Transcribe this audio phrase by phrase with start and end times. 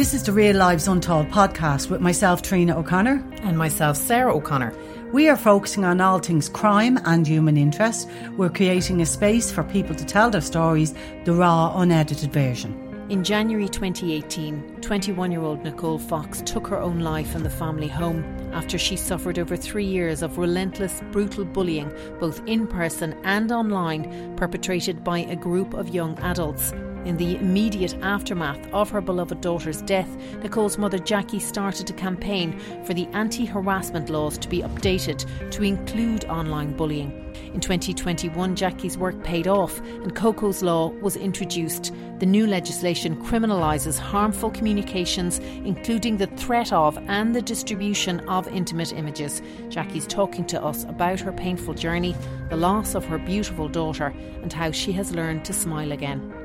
[0.00, 3.22] This is the Real Lives Untold podcast with myself, Trina O'Connor.
[3.42, 4.74] And myself, Sarah O'Connor.
[5.12, 8.08] We are focusing on all things crime and human interest.
[8.38, 12.72] We're creating a space for people to tell their stories, the raw, unedited version.
[13.10, 17.88] In January 2018, 21 year old Nicole Fox took her own life in the family
[17.88, 23.52] home after she suffered over three years of relentless, brutal bullying, both in person and
[23.52, 26.72] online, perpetrated by a group of young adults.
[27.06, 30.08] In the immediate aftermath of her beloved daughter's death,
[30.42, 35.62] Nicole's mother Jackie started a campaign for the anti harassment laws to be updated to
[35.62, 37.10] include online bullying.
[37.54, 41.92] In 2021, Jackie's work paid off and Coco's Law was introduced.
[42.18, 48.92] The new legislation criminalises harmful communications, including the threat of and the distribution of intimate
[48.92, 49.40] images.
[49.70, 52.14] Jackie's talking to us about her painful journey,
[52.50, 56.39] the loss of her beautiful daughter, and how she has learned to smile again.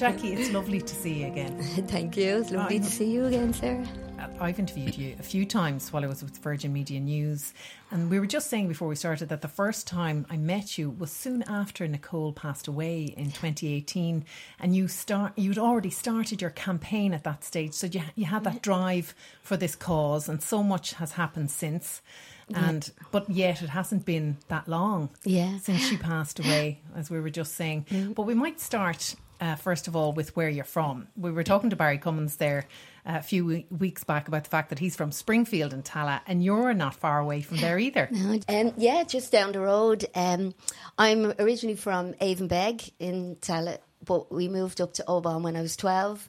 [0.00, 1.62] Jackie, it's lovely to see you again.
[1.88, 2.38] Thank you.
[2.38, 3.86] It's lovely to see you again, Sarah.
[4.18, 7.52] Uh, I've interviewed you a few times while I was with Virgin Media News,
[7.90, 10.88] and we were just saying before we started that the first time I met you
[10.88, 14.24] was soon after Nicole passed away in 2018,
[14.58, 18.44] and you start you'd already started your campaign at that stage, so you you had
[18.44, 22.00] that drive for this cause, and so much has happened since.
[22.54, 25.58] And but yet it hasn't been that long Yeah.
[25.58, 28.12] since she passed away, as we were just saying.
[28.16, 31.08] But we might start uh, first of all with where you're from.
[31.16, 32.66] We were talking to Barry Cummins there
[33.06, 36.44] uh, a few weeks back about the fact that he's from Springfield in Tallaght, and
[36.44, 38.08] you're not far away from there either.
[38.48, 40.04] Um, yeah, just down the road.
[40.14, 40.54] Um,
[40.98, 45.62] I'm originally from Avonbeg in Tallaght, but we moved up to Old Bawn when I
[45.62, 46.28] was 12.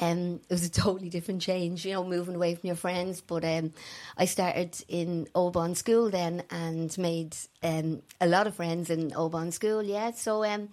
[0.00, 3.20] Um, it was a totally different change, you know, moving away from your friends.
[3.20, 3.72] But um,
[4.16, 9.12] I started in Old Bawn school then and made um, a lot of friends in
[9.14, 10.12] Old Bawn school, yeah.
[10.12, 10.68] So um,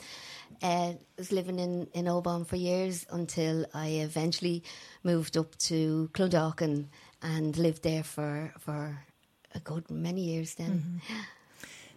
[0.61, 4.63] uh, was living in, in Old Bawn for years until I eventually
[5.03, 6.88] moved up to Clondalkin
[7.22, 9.00] and lived there for, for
[9.53, 11.01] a good many years then.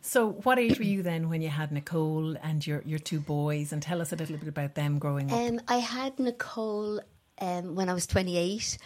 [0.00, 3.72] So, what age were you then when you had Nicole and your, your two boys?
[3.72, 5.38] And tell us a little bit about them growing up.
[5.38, 7.00] Um, I had Nicole
[7.40, 8.78] um, when I was 28.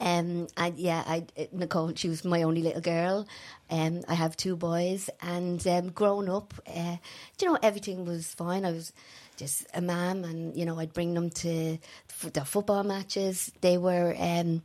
[0.00, 3.26] Um, and yeah, I, Nicole, she was my only little girl.
[3.70, 6.96] Um, I have two boys, and um, growing up, uh,
[7.40, 8.64] you know, everything was fine.
[8.64, 8.92] I was
[9.36, 11.78] just a mum, and you know, I'd bring them to
[12.32, 13.52] the football matches.
[13.60, 14.14] They were.
[14.18, 14.62] Um,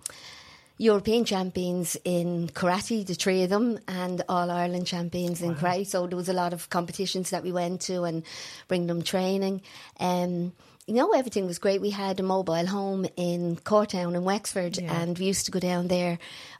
[0.77, 5.87] European champions in karate, the three of them, and All Ireland champions in karate.
[5.87, 8.23] So there was a lot of competitions that we went to and
[8.67, 9.61] bring them training.
[9.99, 10.53] Um,
[10.85, 11.81] you know, everything was great.
[11.81, 15.87] We had a mobile home in Courtown in Wexford, and we used to go down
[15.87, 16.17] there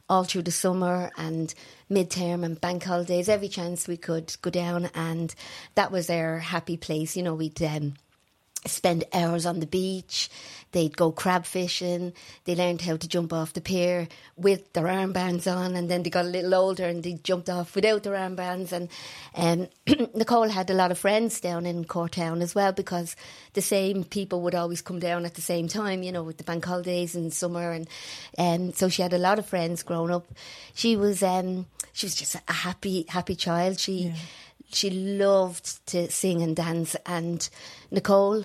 [0.08, 1.54] all through the summer and
[1.90, 3.28] midterm and bank holidays.
[3.28, 5.34] Every chance we could go down, and
[5.76, 7.16] that was our happy place.
[7.16, 7.62] You know, we'd.
[7.62, 7.94] Um,
[8.66, 10.28] spend hours on the beach.
[10.72, 12.12] They'd go crab fishing.
[12.44, 16.10] They learned how to jump off the pier with their armbands on, and then they
[16.10, 18.72] got a little older and they jumped off without their armbands.
[18.72, 18.88] And
[19.34, 19.68] um,
[20.14, 23.16] Nicole had a lot of friends down in Courtown as well because
[23.54, 26.44] the same people would always come down at the same time, you know, with the
[26.44, 27.88] bank holidays in summer, and
[28.36, 30.26] um, so she had a lot of friends growing up.
[30.74, 33.80] She was um, she was just a happy happy child.
[33.80, 34.12] She
[34.70, 36.96] she loved to sing and dance.
[37.06, 37.48] And
[37.90, 38.44] Nicole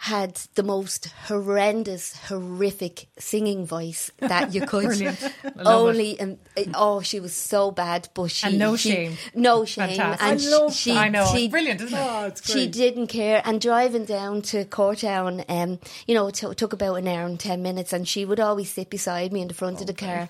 [0.00, 4.84] had the most horrendous, horrific singing voice that you could.
[4.84, 5.18] Brilliant.
[5.44, 6.38] I Only, um,
[6.72, 9.16] oh, she was so bad, but she And no she- shame.
[9.34, 10.22] no shame, Fantastic.
[10.22, 11.00] and I she- love she, that.
[11.00, 11.26] I know.
[11.34, 12.00] she, Brilliant, isn't it?
[12.00, 16.54] Oh, it's She didn't care, and driving down to Courtown, um, you know, it t-
[16.54, 19.48] took about an hour and ten minutes, and she would always sit beside me in
[19.48, 20.28] the front of the car,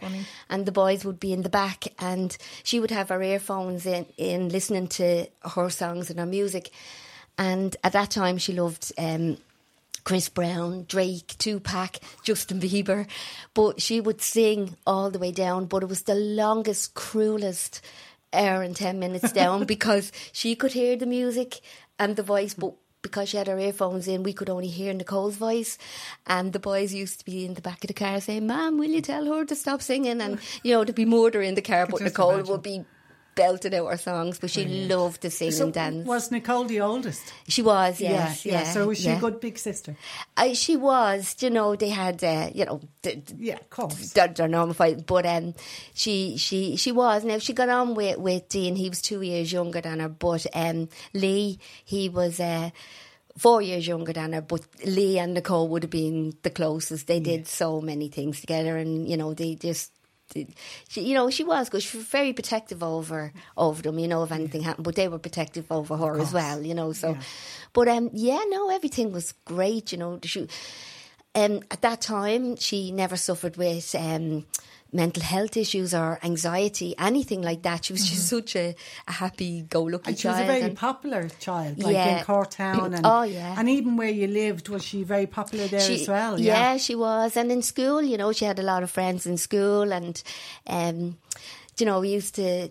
[0.48, 4.06] and the boys would be in the back, and she would have her earphones in,
[4.16, 6.70] in listening to her songs and her music,
[7.36, 8.92] and at that time she loved.
[8.96, 9.36] Um,
[10.08, 13.06] Chris Brown, Drake, Tupac, Justin Bieber.
[13.52, 17.82] But she would sing all the way down, but it was the longest, cruelest
[18.32, 21.60] hour and 10 minutes down because she could hear the music
[21.98, 22.72] and the voice, but
[23.02, 25.76] because she had her earphones in, we could only hear Nicole's voice.
[26.26, 28.88] And the boys used to be in the back of the car saying, Mom, will
[28.88, 30.22] you tell her to stop singing?
[30.22, 32.50] And, you know, to be murder in the car, but Nicole imagine.
[32.50, 32.84] would be
[33.38, 36.06] belted out her songs, but she loved to sing So and dance.
[36.06, 37.22] was Nicole the oldest?
[37.48, 38.44] she was, yes.
[38.44, 39.16] yeah, Yeah, So was she yeah.
[39.16, 39.96] a good big sister?
[40.36, 44.12] I, she was, you know, they had, uh, you know, d- d- Yeah, of course.
[44.12, 45.54] their normal fight, but um,
[45.94, 47.24] she she she was.
[47.24, 48.76] Now she got on with with Dean.
[48.76, 52.40] He was two years younger than her, but um, Lee he was.
[52.40, 52.70] Uh,
[53.38, 57.06] Four years younger than her, but Lee and Nicole would have been the closest.
[57.06, 59.92] They did so many things together, and you know they just,
[60.32, 60.46] she,
[61.00, 61.82] you know, she was good.
[61.82, 63.98] She was very protective over over them.
[63.98, 66.62] You know, if anything happened, but they were protective over her as well.
[66.62, 67.16] You know, so,
[67.72, 69.92] but um, yeah, no, everything was great.
[69.92, 70.48] You know, she,
[71.34, 74.46] um, at that time, she never suffered with um,
[74.92, 77.84] mental health issues or anxiety, anything like that.
[77.84, 78.74] She was just such a,
[79.06, 80.48] a happy-go-lucky And she was child.
[80.48, 82.18] a very and- popular child, like Yeah.
[82.18, 82.94] in Courtown.
[82.96, 83.54] And, Oh, yeah.
[83.58, 86.40] And even where you lived, was she very popular there she, as well?
[86.40, 86.76] Yeah.
[86.78, 87.36] she was.
[87.36, 90.22] And in school, you know, she had a lot of friends in school, and
[90.66, 91.18] um,
[91.78, 92.70] you know, we used to.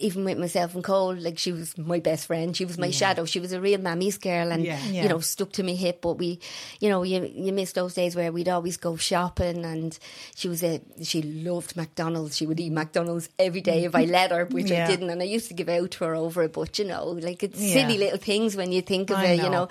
[0.00, 2.56] Even with myself and Cole, like she was my best friend.
[2.56, 3.24] She was my shadow.
[3.26, 4.78] She was a real mammy's girl, and Yeah.
[4.90, 5.02] Yeah.
[5.02, 6.00] you know, stuck to my hip.
[6.00, 6.40] But we,
[6.80, 9.98] you know, you you miss those days where we'd always go shopping, and
[10.34, 12.36] she was a she loved McDonald's.
[12.36, 14.84] She would eat McDonald's every day if I let her, which Yeah.
[14.84, 16.52] I didn't, and I used to give out to her over it.
[16.52, 17.72] But you know, like it's Yeah.
[17.74, 19.50] silly little things when you think of I it, you know.
[19.50, 19.68] know.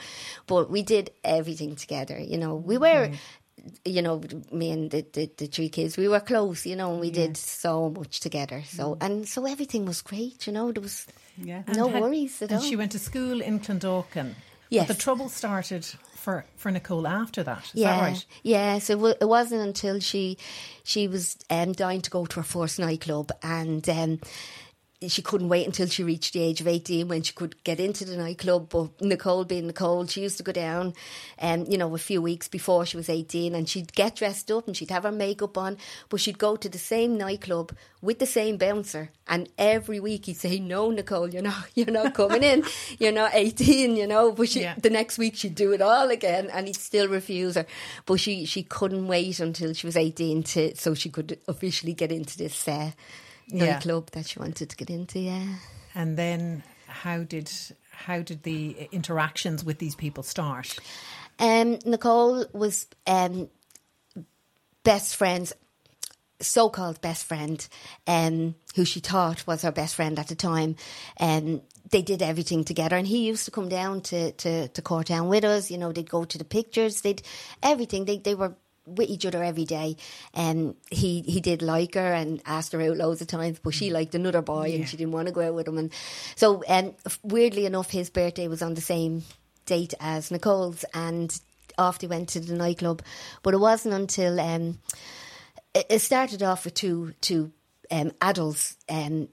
[0.48, 2.20] But we did everything together.
[2.20, 3.16] You know, we were, mm.
[3.86, 4.22] You know,
[4.52, 6.66] me and the, the, the three kids, we were close.
[6.66, 8.64] You know, and we did so much together.
[8.68, 10.48] So and so everything was great.
[10.48, 11.06] You know, there was
[11.38, 11.64] Yeah.
[11.68, 12.66] no had- worries at and all.
[12.66, 14.34] she went to school in Clondalkin.
[14.70, 14.88] Yes.
[14.88, 15.84] But the trouble started
[16.16, 17.64] for, for Nicole after that.
[17.66, 18.26] Is yeah, that right?
[18.44, 18.80] yeah.
[18.80, 20.38] So it wa- it wasn't until she
[20.84, 24.20] she was um, dying to go to her first nightclub, and um,
[25.08, 28.04] she couldn't wait until she reached the age of eighteen when she could get into
[28.04, 28.68] the nightclub.
[28.70, 30.94] But Nicole, being Nicole, she used to go down,
[31.42, 34.68] um, you know, a few weeks before she was eighteen, and she'd get dressed up
[34.68, 35.78] and she'd have her makeup on,
[36.10, 40.36] but she'd go to the same nightclub with the same bouncer, and every week he'd
[40.36, 42.66] say, "No, Nicole, you're not, you're not coming in.
[43.00, 44.76] You're not eighteen, you know." But she, Yeah.
[44.82, 47.66] the next week she'd do it all again, and he'd still refuse her.
[48.06, 52.12] But she she couldn't wait until she was eighteen to so she could officially get
[52.12, 52.92] into this uh,
[53.50, 53.74] Yeah.
[53.74, 55.20] nightclub that she wanted to get into.
[55.20, 55.56] Yeah.
[55.96, 57.52] And then how did
[57.92, 60.78] how did the interactions with these people start?
[61.40, 63.50] Um, Nicole was um,
[64.84, 65.54] best friends,
[66.42, 67.66] so called best friend,
[68.08, 70.76] um, who she thought was her best friend at the time.
[71.20, 71.62] Um,
[71.92, 75.44] they did everything together, and he used to come down to, to, to Courtown with
[75.44, 75.72] us.
[75.72, 77.22] You know, they'd go to the pictures, they'd
[77.64, 78.06] everything.
[78.06, 78.56] They, they were
[78.96, 79.98] with each other every day.
[80.34, 83.90] And he, he did like her and asked her out loads of times, but she
[83.92, 85.78] liked another boy and she didn't want to go out with him.
[85.78, 85.92] And
[86.36, 89.24] so, um, weirdly enough, his birthday was on the same
[89.66, 91.40] date as Nicole's, and
[91.78, 93.02] off they went to the nightclub.
[93.44, 94.80] But it wasn't until um,
[95.74, 97.52] it, it started off with two two
[97.92, 98.78] um, adults.
[98.90, 99.30] Um,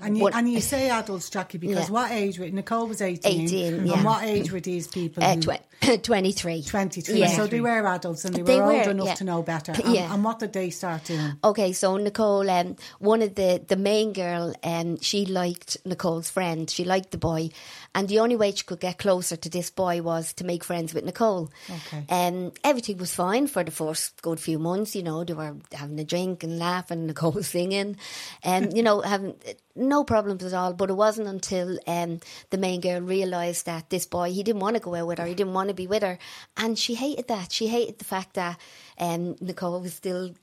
[0.00, 1.92] And you, What- and you say adults, Jackie, because Yeah.
[1.92, 3.42] what age were Nicole was 18.
[3.46, 5.22] 18, And what age were these people?
[5.24, 5.60] uh, who- tw-
[6.02, 6.62] 23.
[6.62, 7.18] 23.
[7.18, 7.26] Yeah.
[7.28, 9.14] So they were adults and they, They were old were, enough yeah.
[9.14, 9.72] to know better.
[9.72, 10.12] And, yeah.
[10.12, 11.32] and what did they start doing?
[11.44, 16.68] Okay, so Nicole, um, one of the the main girl, um, she liked Nicole's friend.
[16.68, 17.50] She liked the boy,
[17.94, 20.94] and the only way she could get closer to this boy was to make friends
[20.94, 21.50] with Nicole.
[21.70, 22.04] Okay.
[22.08, 24.96] Um, everything was fine for the first good few months.
[24.96, 27.06] You know, they were having a drink and laughing.
[27.08, 27.96] Nicole was singing,
[28.42, 29.34] and you know, having
[29.76, 30.74] no problems at all.
[30.74, 34.74] But it wasn't until um, the main girl realised that this boy he didn't want
[34.74, 35.26] to go out with her.
[35.26, 36.18] He didn't want to be with her,
[36.56, 37.52] and she hated that.
[37.52, 38.58] She hated the fact that
[38.98, 40.34] um, Nicole was still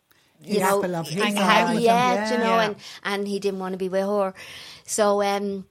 [0.43, 1.61] you know, apple of his hanging eye.
[1.61, 2.61] out, Yeah, yeah, you know, yeah.
[2.61, 4.33] and and he didn't want to be with her.
[4.85, 5.65] So um,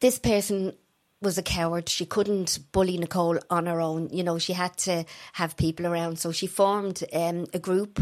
[0.00, 0.74] this person
[1.20, 1.88] was a coward.
[1.88, 4.08] She couldn't bully Nicole on her own.
[4.10, 6.18] You know, she had to have people around.
[6.18, 8.00] So she formed um, a group.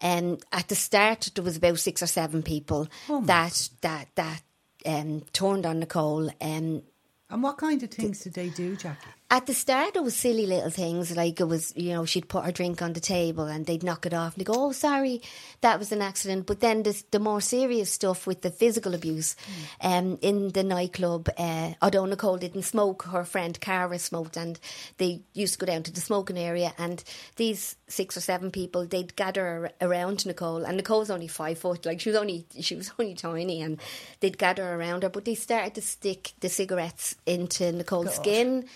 [0.00, 4.42] And at the start, there was about six or seven people that that that
[4.84, 6.30] um, turned on Nicole.
[6.40, 6.82] Um,
[7.32, 9.08] And what kind of things did they do, Jackie?
[9.32, 12.44] At the start, it was silly little things like it was, you know, she'd put
[12.44, 15.22] her drink on the table and they'd knock it off and go, "Oh, sorry,
[15.62, 19.34] that was an accident." But then the, the more serious stuff with the physical abuse,
[19.80, 21.30] um, in the nightclub.
[21.38, 24.60] Uh, although Nicole didn't smoke, her friend Cara smoked, and
[24.98, 26.74] they used to go down to the smoking area.
[26.76, 27.02] And
[27.36, 31.86] these six or seven people, they'd gather ar- around Nicole, and Nicole's only five foot,
[31.86, 33.80] like she was only she was only tiny, and
[34.20, 35.08] they'd gather around her.
[35.08, 38.68] But they started to stick the cigarettes into Nicole's skin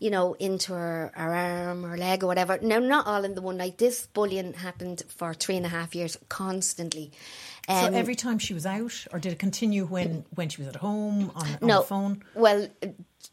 [0.00, 2.58] you know, into her, her arm or leg or whatever.
[2.60, 3.78] Now, not all in the one night.
[3.78, 7.12] This bullying happened for three and a half years constantly.
[7.68, 10.68] So Um, every time she was out, or did it continue when, when she was
[10.68, 12.24] at home on, on no, the phone?
[12.34, 12.66] Well,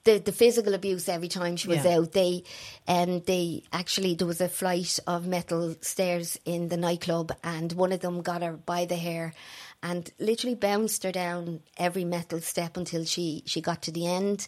[0.04, 1.98] the the physical abuse every time she was Yeah.
[1.98, 2.12] out.
[2.12, 2.44] They,
[2.88, 7.92] um, they actually there was a flight of metal stairs in the nightclub, and one
[7.94, 9.34] of them got her by the hair,
[9.82, 14.48] and literally bounced her down every metal step until she she got to the end.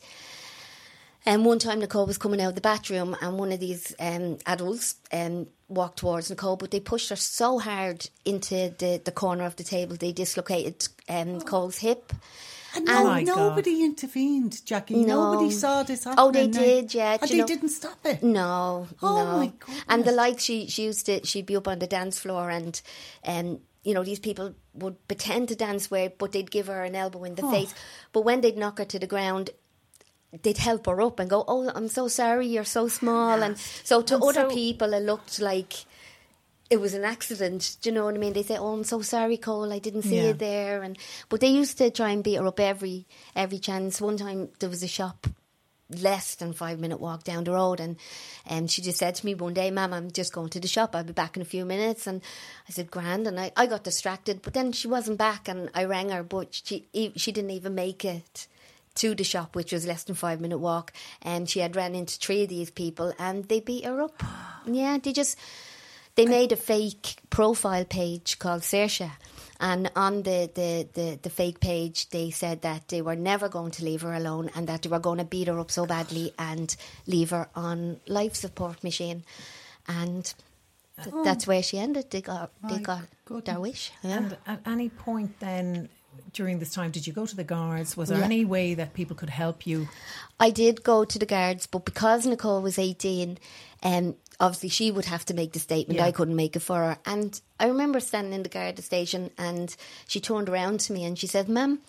[1.26, 4.38] And one time Nicole was coming out of the bathroom and one of these um,
[4.46, 9.44] adults um, walked towards Nicole, but they pushed her so hard into the, the corner
[9.46, 12.14] of the table they dislocated um, Nicole's hip.
[12.76, 13.36] And Oh no, my God.
[13.36, 15.04] nobody intervened, Jackie.
[15.04, 15.34] No.
[15.34, 16.26] Nobody saw this happening.
[16.26, 17.18] Oh, they did, yeah.
[17.20, 18.22] And they know- didn't stop it.
[18.24, 19.38] No, Oh, no.
[19.38, 19.76] my God.
[19.88, 22.80] And the like, she she used to she'd be up on the dance floor, and
[23.26, 26.96] um, you know these people would pretend to dance where, but they'd give her an
[26.96, 27.52] elbow in the Oh.
[27.52, 27.74] face.
[28.14, 29.50] But when they'd knock her to the ground.
[30.44, 34.02] They'd help her up and go, "Oh, I'm so sorry, you're so small." And so
[34.04, 35.74] to And other so- people, it looked like
[36.70, 37.78] it was an accident.
[37.82, 38.34] Do you know what I mean?
[38.34, 39.74] They say, "Oh, I'm so sorry, Cole.
[39.74, 40.28] I didn't see Yeah.
[40.28, 40.98] you there." And
[41.30, 44.00] but they used to try and beat her up every every chance.
[44.00, 45.26] One time there was a shop
[45.92, 47.96] less than five minute walk down the road, and
[48.48, 50.96] um, she just said to me one day, "Ma'am, I'm just going to the shop.
[50.96, 52.22] I'll be back in a few minutes." And
[52.68, 55.86] I said, "Grand." And I, I got distracted, but then she wasn't back, and I
[55.86, 58.46] rang her, but she she didn't even make it
[59.00, 62.18] to the shop, which was less than five minute walk, and she had ran into
[62.18, 64.24] three of these people, and they beat her up.
[64.66, 65.38] yeah, they just
[66.16, 69.10] they made a fake profile page called Saoirse.
[69.62, 73.72] And on the, the, the, the fake page, they said that they were never going
[73.72, 76.34] to leave her alone and that they were going to beat her up so badly
[76.40, 76.76] and
[77.08, 79.24] leave her on life support machine.
[79.88, 80.34] And
[81.04, 81.24] th- oh.
[81.26, 82.10] that's where she ended.
[82.10, 83.46] They got, they My got goodness.
[83.46, 83.92] their wish.
[84.02, 84.18] Yeah.
[84.18, 85.90] And at any point then
[86.34, 87.98] during this time, did you go to the guards?
[87.98, 88.26] Was there Yeah.
[88.26, 89.88] any way that people could help you?
[90.40, 93.38] I did go to the guards, but because Nicole was 18,
[93.84, 95.98] um, obviously she would have to make the statement.
[96.00, 96.06] Yeah.
[96.06, 96.98] I couldn't make it for her.
[97.06, 99.76] And I remember standing in the guard station and
[100.08, 101.80] she turned around to me and she said, Ma'am,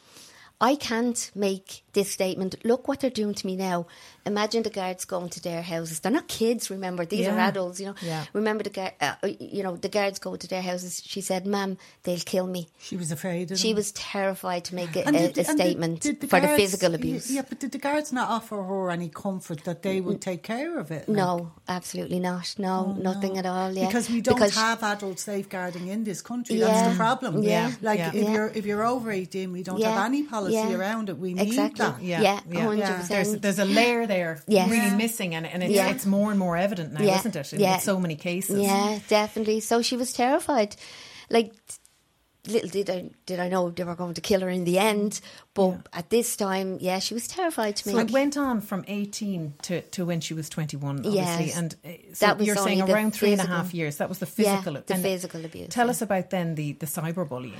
[0.61, 2.55] I can't make this statement.
[2.65, 3.87] Look what they're doing to me now.
[4.27, 6.01] Imagine the guards going to their houses.
[6.01, 7.07] They're not kids, remember.
[7.07, 7.95] These are adults, you know.
[8.03, 8.27] Yeah.
[8.35, 11.03] Remember the guard, uh, you know, the guards go to their houses.
[11.05, 12.69] She said, Ma'am, they'll kill me.
[12.79, 13.77] She was afraid of She them.
[13.77, 17.31] was terrified to make a, a, a did- statement did the for the physical abuse.
[17.31, 20.79] Yeah, but did the guards not offer her any comfort that they would take care
[20.79, 21.09] of it?
[21.09, 21.17] like?
[21.17, 22.55] No, absolutely not.
[22.59, 23.73] No, nothing at all.
[23.73, 26.57] Yeah, Because we don't Because- have adult safeguarding in this country.
[26.57, 26.67] Yeah.
[26.67, 27.43] That's the problem.
[27.43, 27.73] Yeah.
[27.81, 28.09] Like Yeah.
[28.15, 28.33] if Yeah.
[28.35, 29.95] you're if you're over eighteen, we don't Yeah.
[29.95, 30.73] have any policy Yeah.
[30.75, 31.19] around it.
[31.19, 31.85] We need Exactly.
[31.85, 32.03] that.
[32.03, 32.65] Yeah, Yeah, yeah.
[32.67, 33.09] 100%.
[33.09, 34.71] There's, there's a layer there Yes.
[34.71, 34.97] really Yeah.
[34.97, 35.89] missing, and, and it's, Yeah.
[35.91, 37.53] it's more and more evident now, Yeah, isn't it?
[37.53, 37.79] In, yeah.
[37.79, 38.61] so many cases.
[38.61, 39.61] Yeah, definitely.
[39.61, 40.77] So she was terrified.
[41.29, 41.53] Like
[42.49, 45.21] little did I did I know they were going to kill her in the end.
[45.53, 47.95] But at this time, yeah, she was terrified to me.
[47.95, 51.17] So it went on from 18 to, to when she was 21, obviously.
[51.47, 51.57] Yes.
[51.59, 53.99] And uh, so That was you're saying around three and a half years.
[53.99, 55.91] That was the Yeah, physical the and physical abuse, Tell yeah.
[55.91, 57.53] us about then the, the cyberbullying.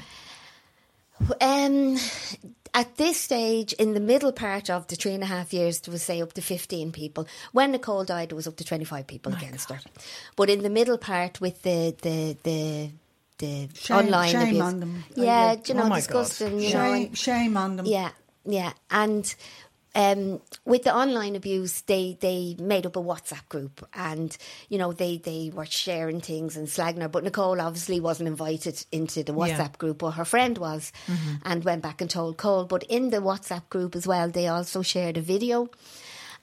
[1.41, 1.97] Um,
[2.75, 5.89] at this stage, in the middle part of the three and a half years, it
[5.89, 7.27] was say up to fifteen people.
[7.53, 9.81] When Nicole died, it was up to twenty five people against her.
[10.37, 12.91] But in the middle part, with the the the
[13.39, 15.05] the Shame- online shame abuse, on them.
[15.17, 16.61] yeah, Like, you know, oh disgusting.
[16.61, 17.87] You know, and- shame on them.
[17.87, 18.11] yeah,
[18.45, 19.35] yeah, and
[19.95, 24.37] um, with the online abuse, they they made up a WhatsApp group, and
[24.69, 27.09] you know they they were sharing things and slagging her.
[27.09, 29.79] But Nicole obviously wasn't invited into the WhatsApp Yeah.
[29.79, 30.93] group, but her friend was,
[31.45, 32.65] and went back and told Cole.
[32.67, 35.69] But in the WhatsApp group as well, they also shared a video.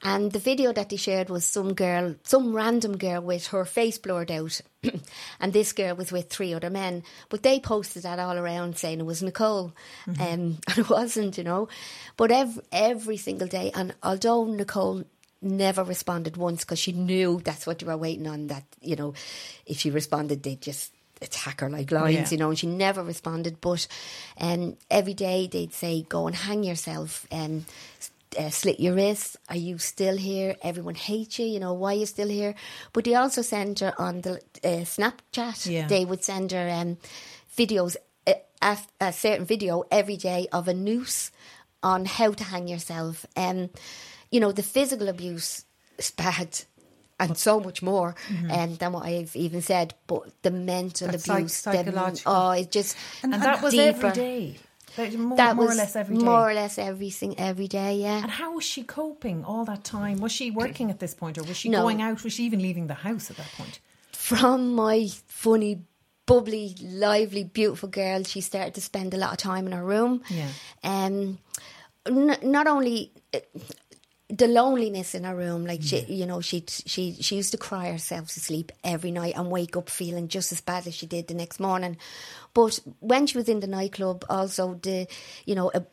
[0.04, 3.98] And the video that they shared was some girl, some random girl with her face
[3.98, 4.62] blurred out.
[5.40, 7.04] and this girl was with three other men.
[7.30, 9.74] But they posted that all around saying it was Nicole.
[10.08, 11.68] Um, and it wasn't, you know.
[12.16, 15.04] But every, every single day, and although Nicole
[15.42, 19.14] never responded once because she knew that's what they were waiting on, that, you know,
[19.66, 22.36] if she responded, they'd just attack her like lions, Yeah.
[22.36, 23.60] you know, and she never responded.
[23.62, 23.88] But
[24.40, 27.26] um, every day they'd say, go and hang yourself.
[27.32, 27.66] Um,
[28.38, 29.38] uh, slit your wrists.
[29.50, 30.56] Are you still here?
[30.62, 31.46] Everyone hates you.
[31.46, 32.56] You know why you're still here.
[32.94, 35.70] But they also send her on the uh, Snapchat.
[35.70, 35.88] Yeah.
[35.88, 36.98] They would send her um,
[37.56, 41.32] videos, uh, a, a certain video every day of a noose
[41.84, 43.26] on how to hang yourself.
[43.36, 43.70] Um,
[44.32, 45.66] you know the physical abuse
[45.98, 46.62] it's bad.
[47.20, 48.14] And so much more
[48.52, 52.32] um, than what I've even said, but the mental That's abuse, psychological.
[52.32, 54.58] oh, it just And, that was every day.
[54.98, 56.24] Like, More, That more was or less every day.
[56.24, 57.98] more or less every sing, every day.
[57.98, 60.18] Yeah, And how was she coping all that time?
[60.20, 61.82] Was she working at this point, or was she No.
[61.84, 62.24] going out?
[62.24, 63.80] Was she even leaving the house at that point?
[64.14, 65.84] from my funny,
[66.26, 70.22] bubbly, lively, beautiful girl, she started to spend a lot of time in her room.
[70.30, 70.50] Yeah.
[70.84, 71.38] Um,
[72.06, 73.14] n- not only
[74.30, 77.90] the loneliness in her room, like she, you know, she she she used to cry
[77.92, 81.28] herself to sleep every night and wake up feeling just as bad as she did
[81.28, 81.98] the next morning.
[82.54, 85.08] But when she was in the nightclub, also the,
[85.46, 85.72] you know.
[85.74, 85.86] A,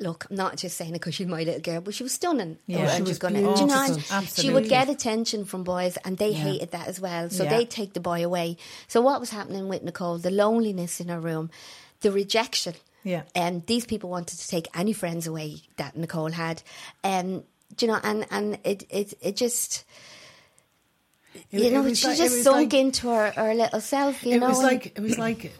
[0.00, 2.58] Look, I'm not just saying it because she's my little girl, but she was stunning.
[2.66, 6.72] Yeah, she was gonna, you know, she would get attention from boys, and they hated
[6.72, 7.30] that as well.
[7.30, 7.50] So Yeah.
[7.56, 8.56] they take the boy away.
[8.88, 10.18] So what was happening with Nicole?
[10.18, 11.48] The loneliness in her room,
[12.00, 12.74] the rejection.
[13.04, 13.22] Yeah.
[13.36, 16.62] And these people wanted to take any friends away that Nicole had.
[17.04, 17.44] Um,
[17.76, 19.84] do you know, and and it it it just.
[21.50, 24.24] It- you know, she like- just sunk like- into her, her little self.
[24.24, 25.52] You it know, was and- like it was like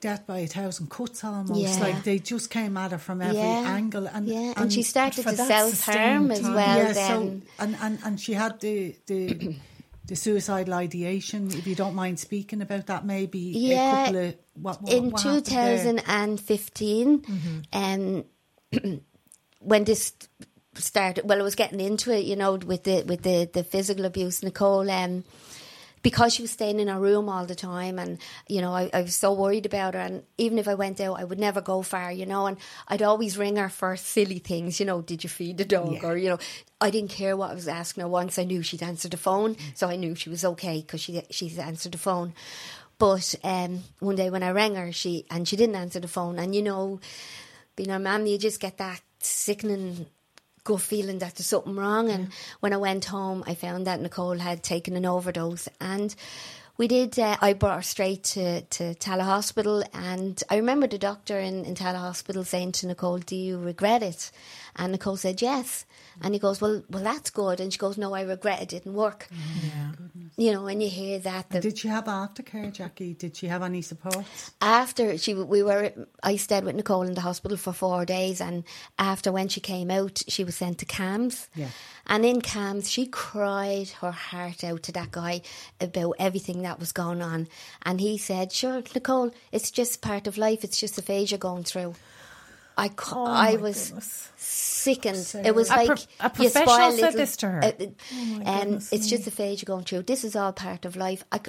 [0.00, 1.58] death by a thousand cuts almost.
[1.60, 1.78] Yeah.
[1.80, 5.22] Like they just came at her from every yeah, angle, and yeah, and, she started
[5.26, 6.54] to self harm as well.
[6.56, 9.56] yeah, then so and, and and she had the the.
[10.06, 14.34] The suicidal ideation, if you don't mind speaking about that, maybe Yeah, a couple of
[14.52, 15.78] what, what in what happened there?
[15.78, 18.24] 2015 um
[19.60, 20.12] when this
[20.78, 24.04] started well I was getting into it you know with the with the the physical
[24.04, 25.24] abuse Nicole um
[26.02, 29.02] because she was staying in her room all the time and you know I, I
[29.02, 30.00] was so worried about her.
[30.00, 33.02] And even if I went out I would never go far you know and I'd
[33.02, 36.28] always ring her for silly things you know did you feed the dog or you
[36.28, 36.38] know
[36.80, 38.08] I didn't care what I was asking her.
[38.08, 41.22] Once I knew she'd answer the phone so I knew she was okay because she
[41.30, 42.34] she's answered the phone.
[42.98, 46.38] But um, one day when I rang her, she and she didn't answer the phone.
[46.38, 47.00] And you know,
[47.76, 50.06] being her mum, you just get that sickening
[50.64, 52.10] gut feeling that there's something wrong.
[52.10, 52.30] And
[52.60, 55.68] when I went home, I found that Nicole had taken an overdose.
[55.80, 56.14] And
[56.76, 57.18] we did.
[57.18, 61.64] Uh, I brought her straight to to Tallaght Hospital, and I remember the doctor in
[61.64, 64.32] in Tallaght Hospital saying to Nicole, "Do you regret it?"
[64.76, 65.86] And Nicole said, "Yes."
[66.20, 68.94] And he goes, "Well, well, that's good." And she goes, "No, I regret it didn't
[68.94, 69.92] work." Yeah.
[69.92, 70.20] Mm-hmm.
[70.36, 73.14] You know, when you hear that, the, Did she have aftercare, Jackie?
[73.14, 74.24] Did she have any support?
[74.60, 78.64] after she we were I stayed with Nicole in the hospital for four days and
[78.98, 81.68] after when she came out she was sent to CAMHS Yeah.
[82.06, 85.42] and in CAMHS she cried her heart out to that guy
[85.80, 87.46] about everything that was going on
[87.84, 91.38] and he said sure Nicole it's just part of life it's just a phase you're
[91.38, 91.94] going through
[92.76, 94.30] I, Oh, I was goodness.
[94.84, 95.26] Sickened.
[95.48, 97.60] It was A like pro- a you professional said little- this to her?
[97.64, 99.10] uh, Oh, um, goodness it's me.
[99.16, 100.02] just a phase you're going through.
[100.02, 101.22] This is all part of life.
[101.32, 101.40] I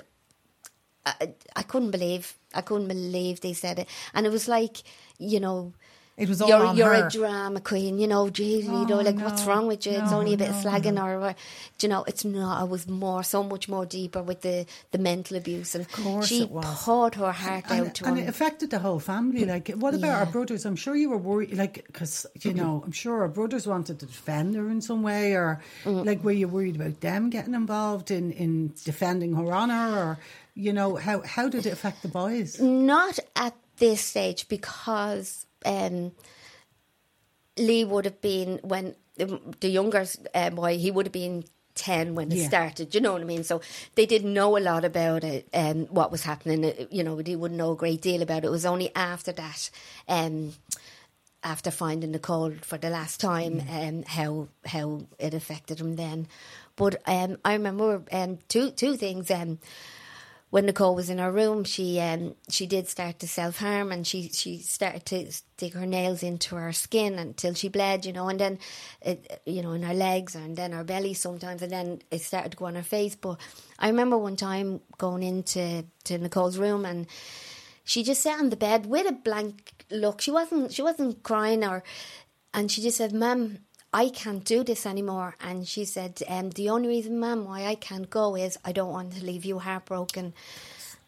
[1.55, 2.33] I couldn't believe.
[2.53, 4.77] I couldn't believe they said it, and it was like
[5.19, 5.73] you know.
[6.17, 7.07] It was all you're on you're her.
[7.07, 8.29] a drama queen, you know.
[8.29, 9.91] Geez, you know, Oh, like what's wrong with you?
[9.91, 11.35] it's only a bit of no, slagging, or,
[11.81, 12.61] you know, it's not.
[12.61, 16.27] I was more, so much more deeper with the the mental abuse, and of course
[16.27, 18.09] she it poured her heart and, out to her.
[18.11, 18.25] and him.
[18.27, 19.43] it affected the whole family.
[19.43, 20.19] Like, what about Yeah.
[20.19, 20.65] our brothers?
[20.65, 24.05] I'm sure you were worried, like, because you know, I'm sure our brothers wanted to
[24.05, 26.05] defend her in some way, or Mm.
[26.05, 30.17] like, were you worried about them getting involved in in defending her honour, or
[30.53, 32.57] you know, how how did it affect the boys?
[32.61, 36.11] Not at this stage because um,
[37.57, 42.15] Lee would have been when the, the younger uh, boy he would have been ten
[42.15, 42.47] when it Yeah.
[42.47, 42.93] started.
[42.95, 43.43] You know what I mean?
[43.43, 43.61] So
[43.95, 46.65] they didn't know a lot about it, um, what was happening.
[46.65, 48.47] Uh, You know, they wouldn't know a great deal about it.
[48.47, 49.69] It was only after that.
[50.07, 50.53] Um,
[51.43, 56.27] after finding the Nicole for the last time, um, how how it affected him then.
[56.75, 59.29] But um, I remember um, two two things.
[59.29, 59.59] Um,
[60.55, 64.07] when Nicole was in her room, she um, she did start to self harm, and
[64.07, 68.29] she she started to dig her nails into her skin until she bled, you know,
[68.29, 68.59] and then
[69.01, 72.53] it, you know in her legs and then her belly sometimes, and then it started
[72.53, 73.15] to go on her face.
[73.17, 73.37] But
[73.79, 77.07] I remember one time going into to Nicole's room and
[77.83, 80.21] she just sat on the bed with a blank look.
[80.21, 81.83] She wasn't she wasn't crying or
[82.53, 83.57] and she just said, Mum,
[84.03, 87.75] I can't do this anymore and she said, um, the only reason, Mum, why I
[87.75, 90.33] can't go is I don't want to leave you heartbroken.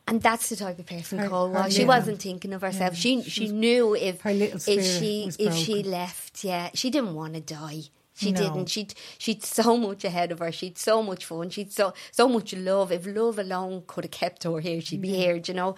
[0.10, 1.74] And that's the type of person Her- Cole her was.
[1.74, 2.96] She little- wasn't thinking of herself.
[2.96, 7.42] she she knew if her if she if she left, yeah, she didn't want to
[7.42, 7.82] die.
[8.16, 8.40] She No.
[8.42, 8.68] didn't.
[8.70, 10.52] She'd she'd so much ahead of her.
[10.60, 11.50] She'd so much fun.
[11.50, 12.94] She'd so so much love.
[12.94, 15.36] If love alone could have kept her here, she'd be here.
[15.48, 15.76] You know,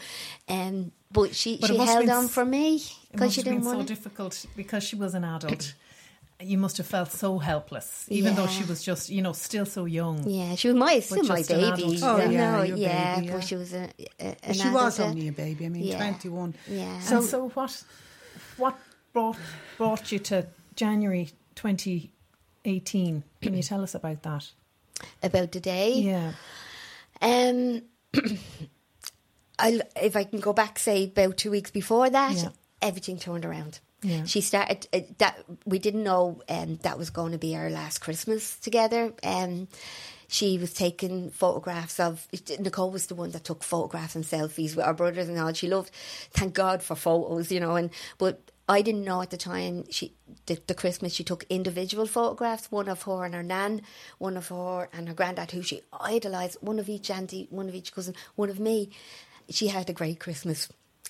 [0.48, 3.88] um, but she But she held on for me because she didn't so want.
[3.88, 3.94] to.
[3.96, 5.74] difficult because she was an adult.
[6.42, 9.84] You must have felt so helpless, even though she was just, you know, still so
[9.84, 10.24] young.
[10.26, 11.54] Yeah, she was my still my baby.
[11.66, 12.04] adult.
[12.04, 13.34] Oh, yeah, know, yeah, baby, yeah.
[13.34, 15.66] but she was a, a an she adult, was uh, only a baby.
[15.66, 15.98] I mean, yeah.
[15.98, 16.56] 21.
[16.70, 17.00] Yeah.
[17.02, 17.84] So, and so what?
[18.56, 18.80] What
[19.12, 19.38] brought
[19.78, 20.48] brought you to
[20.78, 22.12] January twenty
[22.64, 23.24] 18.
[23.42, 24.50] Can you tell us about that?
[25.22, 26.32] About the day, Yeah.
[27.22, 27.82] Um,
[29.60, 32.50] I if I can go back, say about two weeks before that, Yeah.
[32.82, 33.80] everything turned around.
[34.02, 34.24] Yeah.
[34.24, 38.00] She started uh, that we didn't know um, that was going to be our last
[38.00, 39.14] Christmas together.
[39.24, 39.68] Um,
[40.28, 42.28] she was taking photographs of
[42.60, 45.52] Nicole was the one that took photographs and selfies with our brothers and all.
[45.54, 45.90] She loved,
[46.32, 47.76] thank God for photos, you know.
[47.76, 50.14] And but I didn't know at the time she
[50.46, 53.82] the, the Christmas she took individual photographs, one of her and her nan,
[54.20, 57.74] one of her and her granddad who she idolised, one of each auntie, one of
[57.74, 58.92] each cousin, one of me.
[59.50, 60.70] She had a great Christmas.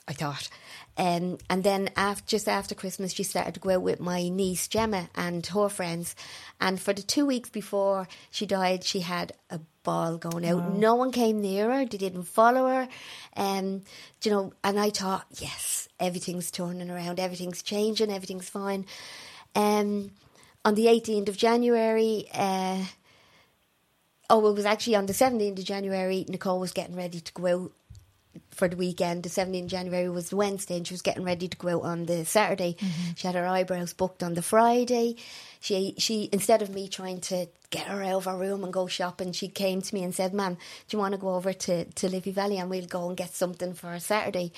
[0.09, 0.49] I thought.
[0.97, 4.67] Um, and then after, just after Christmas, she started to go out with my niece
[4.67, 6.15] Gemma and her friends.
[6.59, 10.73] And for the two weeks before she died, she had a ball going out.
[10.73, 11.85] No one came near her.
[11.85, 12.89] They didn't follow her.
[13.37, 13.83] Um,
[14.19, 17.19] do you know, and I thought, yes, everything's turning around.
[17.19, 18.11] Everything's changing.
[18.11, 18.85] Everything's fine.
[19.55, 20.11] Um,
[20.65, 22.83] on the 18th of January, uh,
[24.29, 27.47] oh, it was actually on the 17th of January, Nicole was getting ready to go
[27.47, 27.71] out
[28.59, 29.23] for the weekend.
[29.23, 32.05] The 17th of January was Wednesday, and she was getting ready to go out on
[32.05, 32.75] the Saturday.
[33.15, 35.15] She had her eyebrows booked on the Friday.
[35.61, 38.87] She, she instead of me trying to get her out of her room and go
[38.87, 40.55] shopping, she came to me and said, "Ma'am,
[40.87, 43.33] do you want to go over to to Liffey Valley and we'll go and get
[43.33, 44.51] something for Saturday?"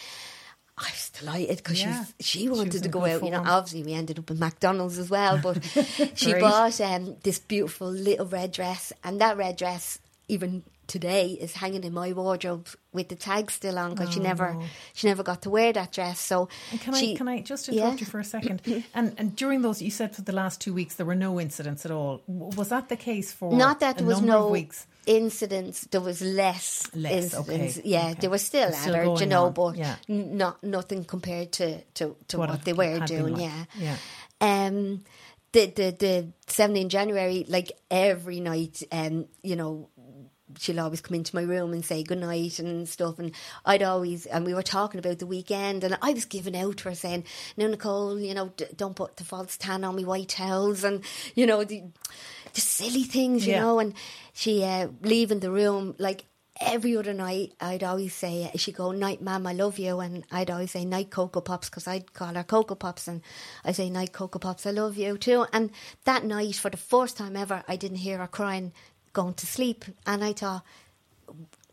[0.78, 2.06] I was delighted because Yeah.
[2.20, 3.24] she she She wanted was to go out.
[3.24, 5.64] You know, obviously we ended up in McDonald's as well, but
[6.16, 10.64] she bought um, this beautiful little red dress, and that red dress even
[10.95, 14.49] today is hanging in my wardrobe with the tag still on because she never
[14.93, 16.19] she never got to wear that dress.
[16.19, 17.99] So Oh, And can she, I can I just interrupt Yeah.
[18.01, 18.58] you for a second?
[18.97, 21.86] And and during those, you said for the last two weeks there were no incidents
[21.88, 22.21] at all.
[22.27, 24.86] Was that the case for Not that there was no weeks?
[25.08, 25.88] incidents.
[25.91, 27.77] There was less, Less, incidents.
[27.80, 28.17] okay, Yeah, okay.
[28.21, 29.95] they were still It's at still her, you know, on, but yeah.
[30.10, 33.34] n- not nothing compared to to, to What what, they were doing.
[33.34, 33.97] like, Yeah, yeah.
[34.41, 35.04] Um,
[35.54, 36.13] the the the
[36.47, 39.89] 17th January, like every night, um, you know.
[40.60, 43.32] She'll always come into my room and say good night and stuff, and
[43.66, 46.90] I'd always and we were talking about the weekend, and I was giving out to
[46.90, 47.26] her saying,
[47.58, 51.04] "No, Nicole, you know, d- don't put the false tan on me white towels, and
[51.36, 51.84] you know the,
[52.54, 53.62] the silly things, you Yeah.
[53.62, 53.94] know." And
[54.34, 56.26] she uh, leaving the room like
[56.60, 57.54] every other night.
[57.60, 61.10] I'd always say she'd go, "Night, ma'am, I love you," and I'd always say, "Night,
[61.10, 63.22] Cocoa Pops," because I'd call her Cocoa Pops, and
[63.66, 65.72] I say, "Night, Cocoa Pops, I love you too." And
[66.04, 68.74] that night, for the first time ever, I didn't hear her crying
[69.13, 70.63] going to sleep, and I thought.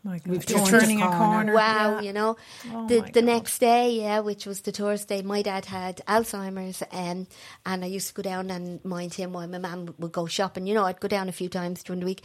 [0.01, 0.27] My God.
[0.27, 1.17] We've You're turned a turning a corner.
[1.17, 1.53] corner.
[1.55, 2.01] Wow, Yeah.
[2.01, 2.37] you know.
[2.71, 3.25] Oh the the God.
[3.25, 7.27] next day, yeah, which was the Thursday, my dad had Alzheimer's, um,
[7.65, 10.67] and I used to go down and mind him while my mum would go shopping.
[10.67, 12.23] You know, I'd go down a few times during the week.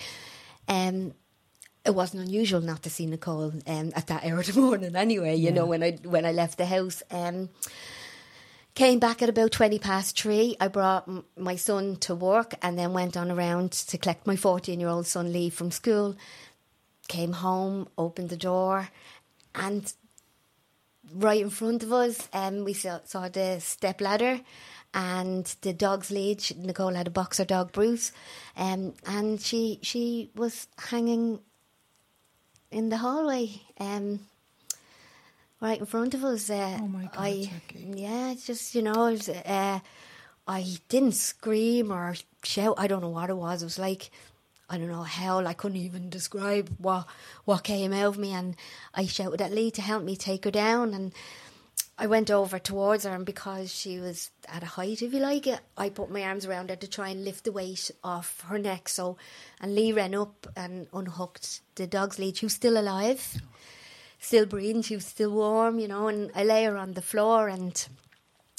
[0.68, 1.14] Um,
[1.85, 5.35] it wasn't unusual not to see Nicole um, at that hour of the morning anyway,
[5.35, 7.03] you know, when I when I left the house.
[7.11, 7.48] Um,
[8.75, 10.57] came back at about 20 past three.
[10.61, 14.37] I brought m- my son to work and then went on around to collect my
[14.37, 16.17] 14 year old son Lee from school.
[17.09, 18.89] Came home, opened the door,
[19.55, 19.93] and
[21.15, 24.41] right in front of us, um, we saw, saw the step ladder
[24.95, 26.43] and the dog's lead.
[26.57, 28.13] Nicole had a boxer dog, Bruce,
[28.57, 31.41] um, and she she was hanging
[32.71, 34.21] in the hallway, um,
[35.64, 36.50] right in front of us.
[36.50, 39.81] Uh, Oh my God, I, yeah, just you know, was, uh,
[40.46, 42.74] I didn't scream or shout.
[42.77, 43.62] I don't know what it was.
[43.62, 44.11] It was like
[44.68, 45.40] I don't know how.
[45.44, 47.07] I couldn't even describe what
[47.44, 48.57] what came out of me, and
[48.94, 51.12] I shouted at Lee to help me take her down, and
[51.96, 55.46] I went over towards her, and because she was at a height, if you like
[55.46, 58.59] it, I put my arms around her to try and lift the weight off her
[58.59, 58.88] neck.
[58.88, 59.16] So,
[59.61, 62.37] and Lee ran up and unhooked the dog's lead.
[62.37, 63.40] She was still alive,
[64.25, 64.83] still breathing.
[64.83, 66.09] She was still warm, you know.
[66.09, 67.75] And I lay her on the floor, and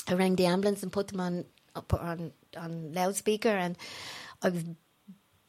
[0.08, 1.46] I rang the ambulance and put them on,
[1.88, 3.78] put her on on loudspeaker, and
[4.42, 4.64] I was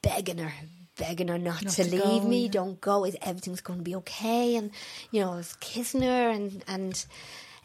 [0.02, 0.52] begging her,
[0.98, 2.44] begging her not, Not to, to leave go, me.
[2.44, 2.50] yeah.
[2.50, 3.04] Don't go.
[3.04, 4.56] Is everything's going to be okay?
[4.56, 4.70] And
[5.10, 7.06] you know, I was kissing her, and and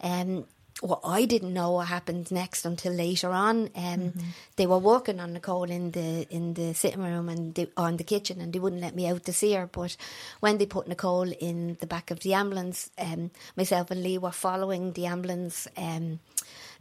[0.02, 0.46] um,
[0.80, 3.70] what I didn't know what happened next until later on.
[3.76, 4.14] Um,
[4.56, 8.04] they were working on Nicole in the in the sitting room and they, on the
[8.04, 9.68] kitchen, and they wouldn't let me out to see her.
[9.72, 9.96] But
[10.40, 14.32] when they put Nicole in the back of the ambulance, um, myself and Lee were
[14.32, 16.20] following the ambulance um,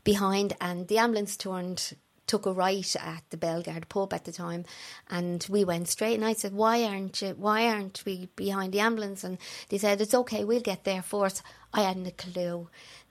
[0.02, 1.92] behind, and the ambulance turned
[2.26, 4.64] took a right at the Belgard pub at the time,
[5.10, 6.14] and we went straight.
[6.14, 7.34] And I said, "Why aren't you?
[7.36, 9.36] Why aren't we behind the ambulance?" And
[9.68, 11.42] they said, "It's okay, we'll get there first.
[11.74, 12.68] I hadn't a clue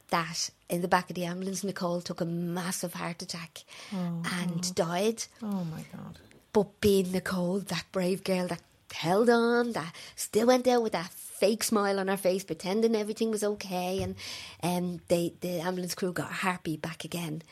[0.10, 5.24] that in the back of the ambulance, Nicole took a massive heart attack and died.
[5.42, 6.20] Oh my God.
[6.54, 11.12] But being Nicole, that brave girl that held on, that still went out with that
[11.12, 14.16] fake smile on her face, pretending everything was okay, and
[14.64, 17.44] um, they the ambulance crew got her heartbeat back again.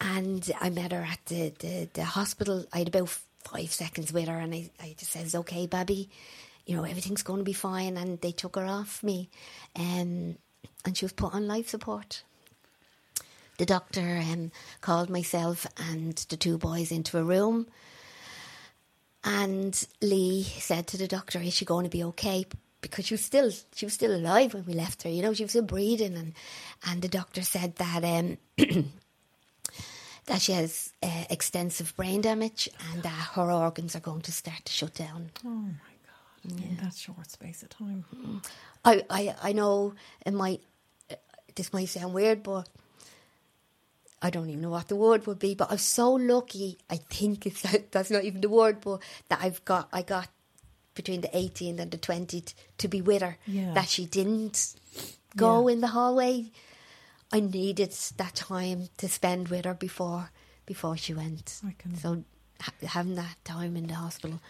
[0.00, 2.66] and I met her at the, the, the hospital.
[2.72, 3.08] I had about
[3.44, 6.10] five seconds with her, and I, I just says, "Okay, Babby,
[6.66, 9.30] you know everything's going to be fine." And they took her off me,
[9.74, 10.36] um,
[10.84, 12.22] and she was put on life support.
[13.58, 17.66] The doctor um, called myself and the two boys into a room,
[19.24, 22.44] and Lee said to the doctor, "Is she going to be okay?"
[22.82, 25.08] Because she was still she was still alive when we left her.
[25.08, 26.34] You know, she was still breathing, and
[26.86, 28.04] and the doctor said that.
[28.04, 28.38] Um,
[30.26, 34.64] that she has uh, extensive brain damage and that her organs are going to start
[34.64, 35.30] to shut down.
[35.44, 35.95] Oh my
[36.48, 36.60] God!
[36.62, 38.04] In that short space of time.
[38.84, 40.60] I, I, I know it might,
[41.54, 42.68] this might sound weird, but
[44.22, 45.54] I don't even know what the word would be.
[45.54, 46.78] But I'm so lucky.
[46.88, 50.28] I think it's that's not even the word, but that I've got I got
[50.94, 53.36] between the 18th and the 20th to be with her.
[53.46, 53.74] Yeah.
[53.74, 54.74] That she didn't
[55.36, 55.74] go Yeah.
[55.74, 56.50] in the hallway.
[57.32, 60.30] I needed that time to spend with her before
[60.64, 61.60] before she went.
[61.66, 62.24] I can- So
[62.60, 64.40] ha- having that time in the hospital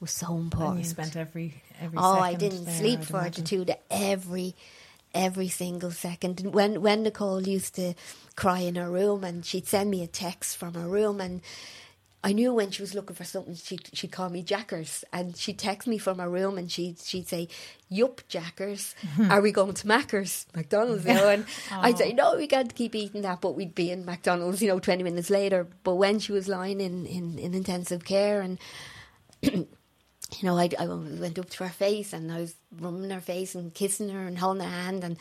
[0.00, 0.78] was so And important.
[0.78, 1.98] you spent every every.
[1.98, 3.44] Oh, I didn't there, sleep I'd for imagine.
[3.44, 4.54] the two to every
[5.14, 6.40] every single second.
[6.40, 7.94] And when when Nicole used to
[8.36, 11.40] cry in her room and she'd send me a text from her room and
[12.22, 15.58] I knew when she was looking for something she'd she'd call me Jackers and she'd
[15.58, 17.48] text me from her room and she'd she'd say,
[17.88, 18.94] Yup, Jackers,
[19.30, 20.46] are we going to Macca's?
[20.54, 22.14] McDonald's you know and I'd say, oh.
[22.14, 25.30] No, we can't keep eating that but we'd be in McDonald's, you know, twenty minutes
[25.30, 25.66] later.
[25.82, 28.58] But when she was lying in, in, in intensive care and
[30.38, 33.54] you know, I, I went up to her face and I was rubbing her face
[33.54, 35.04] and kissing her and holding her hand.
[35.04, 35.16] And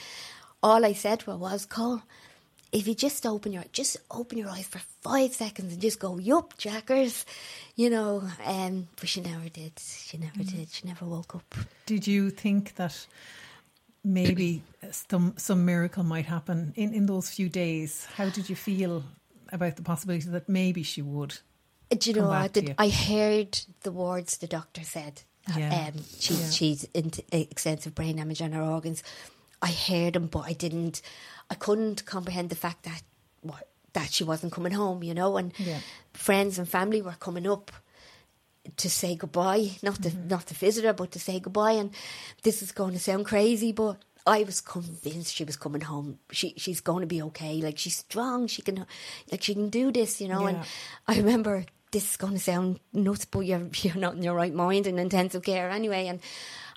[0.62, 2.02] all I said to her was, Cole,
[2.72, 6.18] if you just open your just open your eyes for five seconds and just go,
[6.18, 7.26] yup, jackers,
[7.76, 8.24] you know.
[8.46, 9.74] Um, but she never did.
[9.80, 10.70] She never did.
[10.70, 11.56] She never woke up.
[11.86, 13.08] Did you think that
[14.04, 18.06] maybe some some miracle might happen in in those few days?
[18.16, 19.04] How did you feel
[19.52, 21.40] about the possibility that maybe she would?
[21.92, 22.54] Uh, Do you know what?
[22.54, 22.76] The- you.
[22.78, 25.22] I heard the words the doctor said.
[25.58, 25.92] Yeah.
[25.96, 26.50] Um, she's Yeah.
[26.52, 29.02] she's in extensive brain damage on her organs.
[29.62, 31.02] I heard them, but I didn't.
[31.50, 33.02] I couldn't comprehend the fact that
[33.42, 35.02] what that she wasn't coming home.
[35.04, 35.80] You know, and Yeah.
[36.14, 37.72] friends and family were coming up
[38.78, 41.72] to say goodbye, not to not to visit her, but to say goodbye.
[41.74, 41.92] And
[42.44, 43.98] this is going to sound crazy, but
[44.28, 46.20] I was convinced she was coming home.
[46.32, 47.56] She she's going to be okay.
[47.62, 48.46] Like she's strong.
[48.48, 48.86] She can
[49.32, 50.42] like she can do this, you know.
[50.44, 50.50] Yeah.
[50.50, 50.60] And
[51.08, 54.54] I remember this is going to sound nuts, but you're you're not in your right
[54.54, 56.08] mind in intensive care anyway.
[56.08, 56.20] And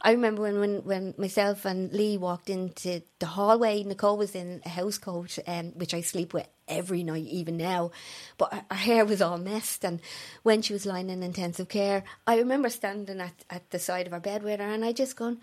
[0.02, 3.82] I remember when when, when myself and Lee walked into the hallway.
[3.82, 7.90] Nicole was in a house coat, um, which I sleep with every night, even now.
[8.38, 10.00] But her, her hair was all messed, and
[10.42, 14.12] when she was lying in intensive care, I remember standing at at the side of
[14.12, 15.38] her bed with her, and I just gone,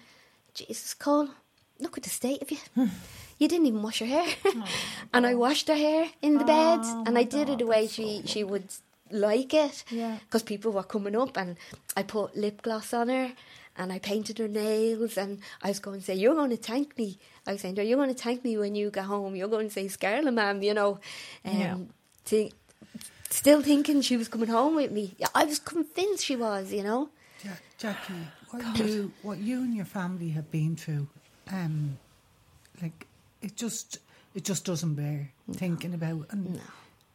[0.54, 1.30] Jesus, Cole,
[1.80, 2.58] look at the state of you.
[3.38, 4.36] You didn't even wash your hair,
[5.14, 8.24] and I washed her hair in the bed, and I did it the way she
[8.26, 8.66] she would
[9.12, 9.84] like it.
[9.90, 10.18] Yeah.
[10.26, 11.58] because people were coming up, and
[11.98, 13.32] I put lip gloss on her.
[13.78, 16.98] And I painted her nails, and I was going to say, "You're going to thank
[16.98, 17.18] me."
[17.48, 19.38] I was saying, to her, "You're going to thank me when you get home.
[19.38, 21.00] You're going to say, Scarlet, ma'am," you know.
[21.46, 21.90] Um,
[22.26, 22.50] Yeah.
[23.30, 25.16] still thinking she was coming home with me.
[25.34, 27.10] I was convinced she was, you know.
[27.44, 31.08] Ja- Jackie, what you what you and your family have been through,
[31.52, 31.98] um,
[32.82, 33.08] like
[33.42, 34.00] it just
[34.36, 36.60] it just doesn't bear thinking about, and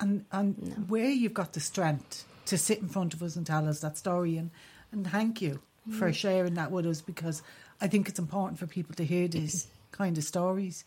[0.01, 3.69] and and where you've got the strength to sit in front of us and tell
[3.69, 4.51] us that story, and
[4.93, 5.61] and thank you
[5.99, 7.43] for sharing that with us because
[7.81, 10.85] I think it's important for people to hear these kind of stories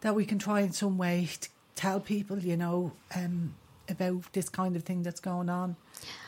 [0.00, 3.54] that we can try in some way to tell people, you know, um,
[3.88, 5.76] about this kind of thing that's going on.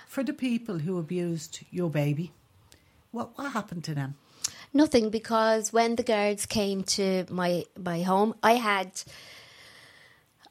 [0.07, 2.33] For the people who abused your baby,
[3.13, 4.17] what what happened to them?
[4.73, 8.93] Nothing because when the guards came to my my home, I had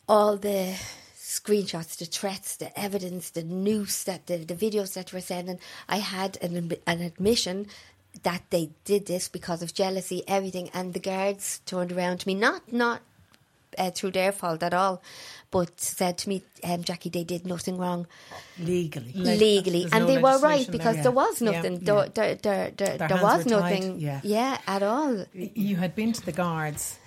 [0.08, 0.76] all the
[1.40, 5.60] screenshots, the threats, the evidence, the news that the, the videos that were sending.
[5.88, 7.68] I had an an admission
[8.24, 12.36] that they did this because of jealousy, everything, and the guards turned around to me,
[12.36, 13.02] not not
[13.78, 15.02] uh, through their fault at all,
[15.52, 18.08] but said to me, um, Jackie, they did nothing wrong
[18.60, 19.12] Legally.
[19.14, 21.04] Legally, there's and no they were right because there.
[21.04, 21.74] there was nothing.
[21.82, 21.94] Yeah.
[21.94, 23.82] There, there, there, there, there was were tied.
[23.82, 24.00] nothing.
[24.00, 24.58] Yeah.
[24.68, 25.26] at all.
[25.34, 27.00] You had been to the guards.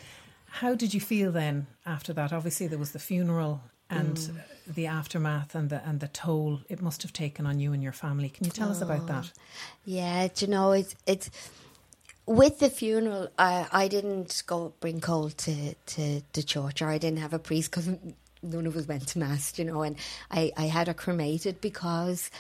[0.50, 2.32] How did you feel then after that?
[2.32, 4.40] Obviously, there was the funeral and Mm.
[4.74, 7.92] the aftermath and the and the toll it must have taken on you and your
[7.92, 8.28] family.
[8.28, 9.32] Can you tell us about that?
[9.84, 11.30] Yeah, do you know it's it's
[12.26, 13.28] with the funeral.
[13.38, 17.38] I I didn't go bring Cole to to the church, or I didn't have a
[17.38, 17.88] priest because
[18.42, 19.58] none of us went to mass.
[19.58, 19.96] You know, and
[20.30, 22.30] I I had her cremated because,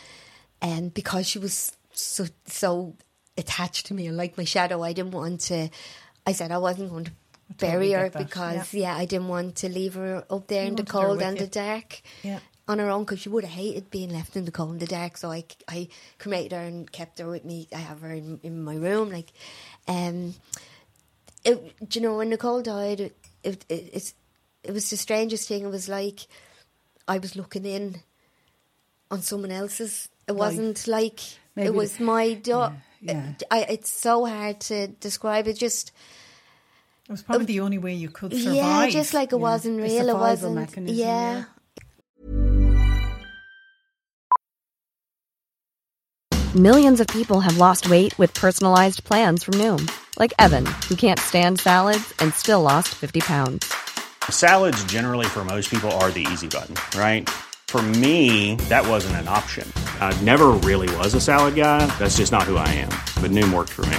[0.60, 2.94] and because she was so so
[3.38, 5.70] attached to me and like my shadow, I didn't want to.
[6.26, 7.12] I said I wasn't going to.
[7.56, 8.96] Totally her because yeah.
[8.96, 11.46] I didn't want to leave her up there You in the cold and you.
[11.46, 12.02] the dark.
[12.22, 12.40] Yeah.
[12.68, 14.86] on her own because she would have hated being left in the cold in the
[14.86, 15.16] dark.
[15.16, 17.66] So I, I cremated her and kept her with me.
[17.74, 19.10] I have her in, in my room.
[19.10, 19.32] Like,
[19.86, 20.34] um,
[21.44, 24.14] it, do you know, when Nicole died, it, it, it, it's,
[24.62, 25.64] it was the strangest thing.
[25.64, 26.26] It was like
[27.06, 27.96] I was looking in
[29.10, 30.10] on someone else's.
[30.26, 31.20] It wasn't like
[31.56, 32.76] it was my daughter.
[33.00, 33.32] yeah.
[33.50, 35.48] I, it's so hard to describe.
[35.48, 35.90] It just,
[37.08, 38.54] It was probably the only way you could survive.
[38.54, 39.92] yeah, just like it wasn't A real.
[39.92, 40.54] It survival wasn't.
[40.56, 41.36] mechanism, yeah.
[41.38, 41.44] yeah.
[46.54, 51.20] Millions of people have lost weight with personalized plans from Noom, like Evan, who can't
[51.20, 53.72] stand salads and still lost 50 pounds.
[54.30, 57.28] Salads, generally, for most people, are the easy button, right?
[57.68, 59.70] For me, that wasn't an option.
[60.00, 61.84] I never really was a salad guy.
[61.98, 62.88] That's just not who I am.
[63.22, 63.98] But Noom worked for me.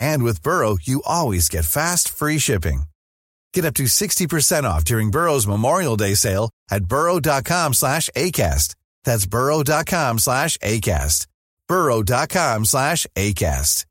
[0.00, 2.82] And with Burrow, you always get fast, free shipping.
[3.52, 8.74] Get up to 60% off during Burrow's Memorial Day sale at burrow.com slash ACAST.
[9.04, 11.26] That's burrow.com slash ACAST.
[11.66, 13.84] burrow.com slash ACAST.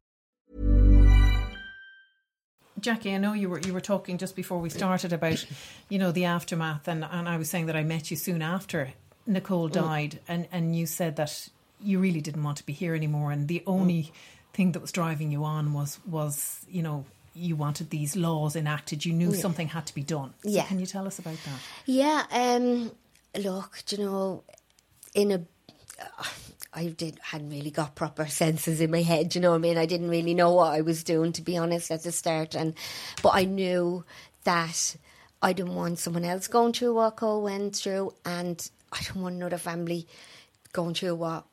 [2.80, 5.44] Jackie, I know you were you were talking just before we started about,
[5.90, 8.94] you know, the aftermath, and, and I was saying that I met you soon after
[9.26, 11.50] Nicole died, and, and you said that
[11.82, 14.12] you really didn't want to be here anymore, and the only
[14.58, 19.06] thing that was driving you on was was you know you wanted these laws enacted.
[19.06, 20.34] You knew something had to be done.
[20.42, 20.66] So Yeah.
[20.66, 21.60] can you tell us about that?
[21.86, 22.92] Yeah, um,
[23.38, 24.44] look, you know,
[25.14, 25.42] in a,
[26.74, 29.36] I did hadn't really got proper senses in my head.
[29.36, 29.78] You know what I mean?
[29.78, 32.74] I didn't really know what I was doing, to be honest, at the start, and
[33.22, 34.04] but I knew
[34.44, 34.96] that
[35.40, 39.36] I didn't want someone else going through what Cole went through, and I don't want
[39.36, 40.08] another family
[40.74, 41.46] going through what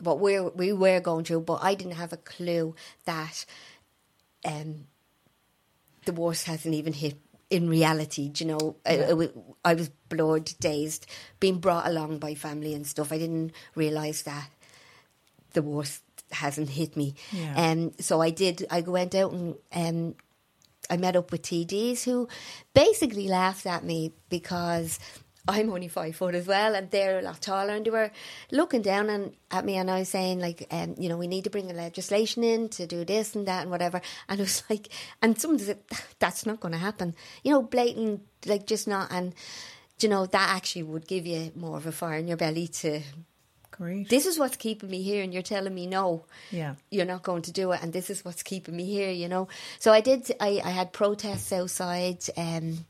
[0.00, 1.40] what we we were going through.
[1.40, 3.44] But I didn't have a clue that.
[4.44, 4.86] Um,
[6.06, 7.18] the worst hasn't even hit
[7.50, 8.28] in reality.
[8.28, 9.28] do You know, I, I,
[9.64, 11.06] I was blurred, dazed,
[11.40, 13.12] being brought along by family and stuff.
[13.12, 14.48] I didn't realise that
[15.52, 17.14] the worst hasn't hit me.
[17.32, 17.54] Yeah.
[17.56, 18.66] Um, so I did.
[18.70, 20.14] I went out and um,
[20.88, 22.28] I met up with TDs who
[22.72, 25.00] basically laughed at me because
[25.48, 28.10] I'm only five foot as well, and they're a lot taller, and they were
[28.50, 31.44] looking down and, at me, and I was saying like, um, you know, we need
[31.44, 34.62] to bring a legislation in to do this and that and whatever, and it was
[34.70, 34.88] like,
[35.22, 35.78] and someone said
[36.18, 39.34] that's not going to happen, you know, blatant, like just not, and
[40.00, 43.00] you know that actually would give you more of a fire in your belly to.
[43.70, 44.10] Great.
[44.10, 46.74] This is what's keeping me here, and you're telling me no yeah.
[46.90, 49.48] you're not going to do it and this is what's keeping me here you know
[49.78, 52.84] so i did i, I had protests outside um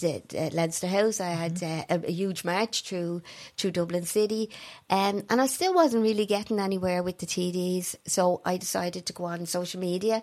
[0.00, 1.20] the Leinster House.
[1.20, 3.22] I had uh, a, a huge march through
[3.56, 4.50] through Dublin City,
[4.88, 7.96] um, and I still wasn't really getting anywhere with the TDs.
[8.06, 10.22] So I decided to go on social media,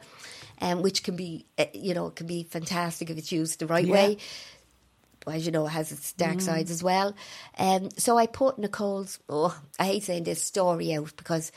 [0.62, 3.86] um, which can be, uh, you know, can be fantastic if it's used the right
[3.86, 3.94] Yeah.
[3.94, 4.18] way
[5.30, 7.16] as you know, it has its dark sides as well.
[7.58, 11.52] Um, so I put Nicole's, oh, I hate saying this story out because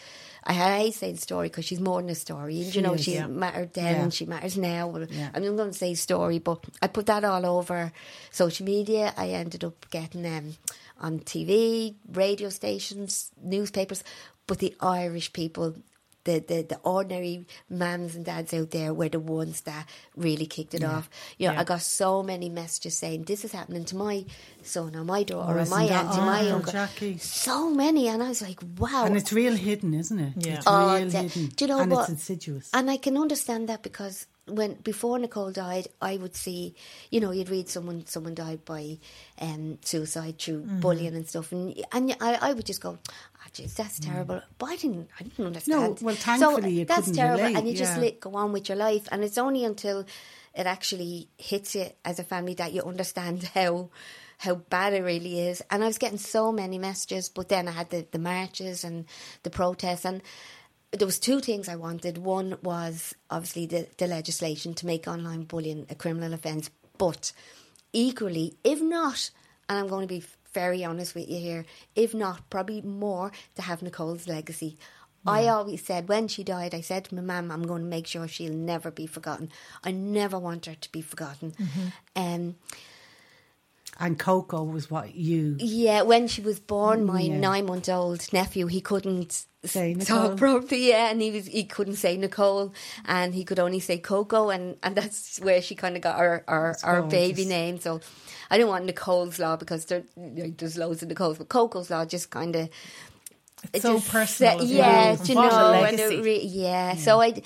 [0.44, 2.62] I hate saying story because she's more than a story.
[2.62, 3.26] And, you know, is, she yeah.
[3.26, 4.02] mattered then Yeah.
[4.02, 4.96] and she matters now.
[5.10, 5.30] Yeah.
[5.34, 7.92] I'm not going to say story, but I put that all over
[8.30, 9.12] social media.
[9.16, 10.54] I ended up getting um,
[11.00, 14.02] on TV, radio stations, newspapers.
[14.46, 15.76] But the Irish people,
[16.24, 20.74] the, the, the ordinary mums and dads out there were the ones that really kicked
[20.74, 21.08] it off.
[21.38, 21.60] You know, Yeah.
[21.60, 24.24] I got so many messages saying, This is happening to my
[24.62, 26.72] son or my daughter Oh, or my that auntie, my uncle.
[26.72, 27.18] Jackie?
[27.18, 28.08] So many.
[28.08, 29.04] And I was like, Wow.
[29.06, 30.32] And it's real hidden, isn't it?
[30.36, 30.54] Yeah.
[30.56, 31.46] It's Oh, real de- hidden.
[31.56, 32.00] Do you know and what?
[32.02, 32.70] it's insidious.
[32.74, 36.74] And I can understand that because when before Nicole died, I would see,
[37.10, 38.98] you know, you'd read someone someone died by
[39.40, 40.80] um, suicide through Mm-hmm.
[40.80, 44.42] bullying and stuff, and and I, I would just go, oh, jeez, that's terrible.
[44.58, 45.96] But I didn't, I didn't understand.
[45.96, 46.02] Mm.
[46.02, 48.02] well, thankfully you that's terrible, relate, and you just yeah.
[48.02, 50.04] let, go on with your life, and it's only until
[50.54, 53.90] it actually hits you as a family that you understand how
[54.38, 55.62] how bad it really is.
[55.70, 59.04] And I was getting so many messages, but then I had the, the marches and
[59.42, 60.22] the protests and
[60.92, 62.18] there was two things I wanted.
[62.18, 67.32] One was obviously the, the legislation to make online bullying a criminal offence, but
[67.92, 69.30] equally, if not,
[69.68, 73.62] and I'm going to be very honest with you here, if not, probably more to
[73.62, 74.76] have Nicole's legacy.
[75.26, 78.06] I always said when she died, I said to my mum, I'm going to make
[78.06, 79.50] sure she'll never be forgotten.
[79.84, 81.54] I never want her to be forgotten.
[82.16, 82.56] Um,
[84.02, 85.56] And Coco was what you.
[85.58, 87.36] Yeah, when she was born, my Yeah.
[87.38, 90.36] nine month old nephew, he couldn't Say talk Nicole.
[90.38, 92.72] properly, yeah, and he was he couldn't say Nicole,
[93.04, 96.42] and he could only say Coco, and, and that's where she kind of got our
[96.48, 97.78] our, our baby name.
[97.78, 98.00] So
[98.50, 102.30] I don't want Nicole's Law because there, there's loads of Nicole's, but Coco's Law just
[102.30, 102.70] kind of
[103.74, 106.14] It's so personal yeah, do you know, and legacy.
[106.16, 106.96] it re- yeah.
[106.96, 107.42] So I,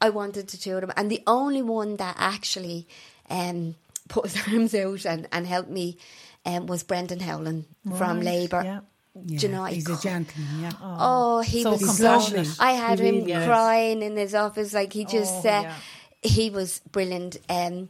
[0.00, 2.88] I wanted the two of them, and the only one that actually
[3.28, 3.74] um,
[4.10, 5.96] put his arms out and, and helped me
[6.44, 7.64] um, was Brendan Howlin
[7.96, 8.62] from Labour.
[8.62, 8.80] yeah.
[9.26, 10.70] Do you know, he's a gentleman, yeah.
[10.80, 12.48] Oh, he So was compassionate.
[12.60, 13.44] I had him is.
[13.46, 15.44] crying in his office, like he just.
[15.44, 15.74] Oh, uh, yeah.
[16.22, 17.88] He was brilliant, um,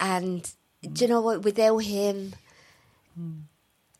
[0.00, 0.50] and
[0.92, 1.42] do you know what?
[1.42, 2.32] Without him.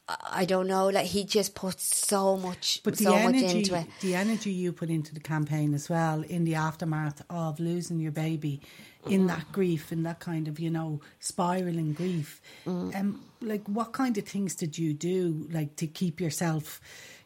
[0.08, 0.86] I- I don't know.
[0.88, 3.86] Like he just put so much, But so much into it.
[4.00, 8.12] the energy you put into the campaign as well, in the aftermath of losing your
[8.12, 8.60] baby,
[9.08, 14.16] in that grief, in that kind of you know spiraling grief, um, like what kind
[14.18, 16.80] of things did you do, like to keep yourself,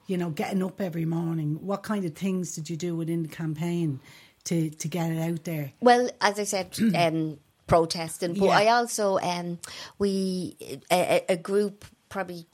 [0.07, 1.59] you know, getting up every morning?
[1.65, 4.01] What kind of things did you do within the campaign
[4.45, 5.73] to to get it out there?
[5.81, 8.59] Well, as I said, um, protesting, but Yeah.
[8.59, 9.59] I also um,
[9.99, 10.57] we
[10.91, 12.47] a- a group probably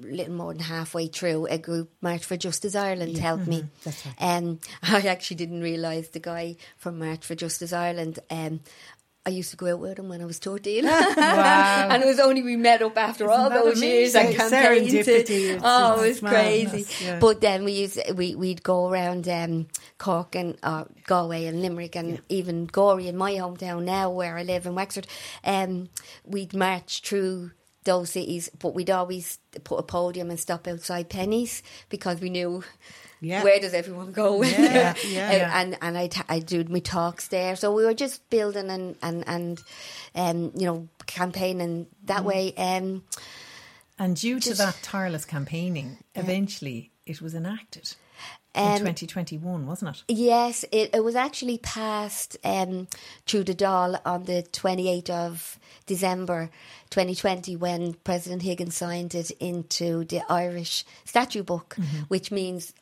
[0.00, 3.64] little more than halfway through a group March for Justice Ireland helped me.
[3.84, 4.14] That's right.
[4.18, 8.18] Um, I actually didn't realise the guy from March for Justice Ireland.
[8.30, 8.60] Um,
[9.26, 10.86] I used to go out with him when I was 13.
[10.88, 15.60] and it was only we met up after all that those years and campaigned.
[15.62, 16.86] Oh, it was crazy.
[17.04, 17.18] yeah.
[17.18, 21.96] But then we used we we'd go around um, Cork and uh, Galway and Limerick
[21.96, 25.06] and even Gorey in my hometown now where I live in Wexford.
[25.44, 25.90] Um,
[26.24, 27.50] we'd march through
[27.90, 32.62] those cities, but we'd always put a podium and stop outside Penneys because we knew.
[33.22, 33.42] Yeah.
[33.44, 34.42] Where does everyone go?
[34.42, 35.60] Yeah, Uh, yeah.
[35.60, 37.54] and and I I do my talks there.
[37.56, 39.60] So we were just building and and and
[40.14, 42.54] um, you know campaigning that way.
[42.56, 43.02] Um,
[43.98, 47.86] And due to that tireless campaigning, eventually it was enacted
[48.54, 50.02] in Um, 2021, wasn't it?
[50.08, 52.88] Yes, it, it was actually passed um,
[53.26, 56.50] through the Dáil on the 28th of December
[56.90, 61.76] 2020 when President Higgins signed it into the Irish statute book,
[62.08, 62.72] which means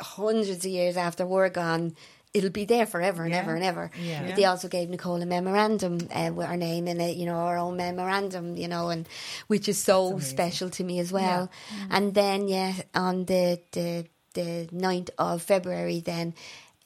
[0.00, 1.94] hundreds of years after we're gone,
[2.34, 3.90] it'll be there forever and ever and ever.
[4.02, 4.34] Yeah.
[4.34, 7.56] They also gave Nicole a memorandum uh, with our name in it, you know, our
[7.56, 9.08] own memorandum, you know, and
[9.46, 11.48] which is so special to me as well.
[11.90, 16.34] And then, yeah, on the the the 9th of February, then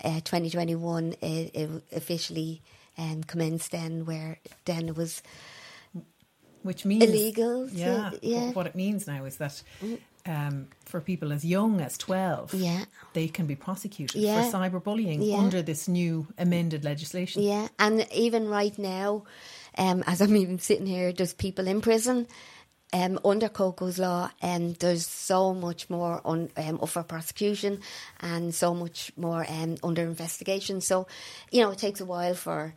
[0.04, 2.62] uh, 2021, it, it officially
[2.96, 3.72] um, commenced.
[3.72, 5.22] Then, where then it was
[6.62, 8.46] Which means illegal to- Yeah, yeah.
[8.46, 9.62] What, what it means now is that
[10.26, 12.84] um, for people as young as 12, Yeah.
[13.14, 14.42] they can be prosecuted Yeah.
[14.50, 15.36] for cyberbullying Yeah.
[15.38, 17.42] under this new amended legislation.
[17.42, 19.24] Yeah, and even right now,
[19.78, 22.26] um, as I'm even sitting here, there's people in prison
[22.92, 27.80] um, under Coco's law, and there's so much more on, um, up prosecution
[28.20, 30.80] and so much more um, under investigation.
[30.80, 31.06] So,
[31.50, 32.74] you know, it takes a while for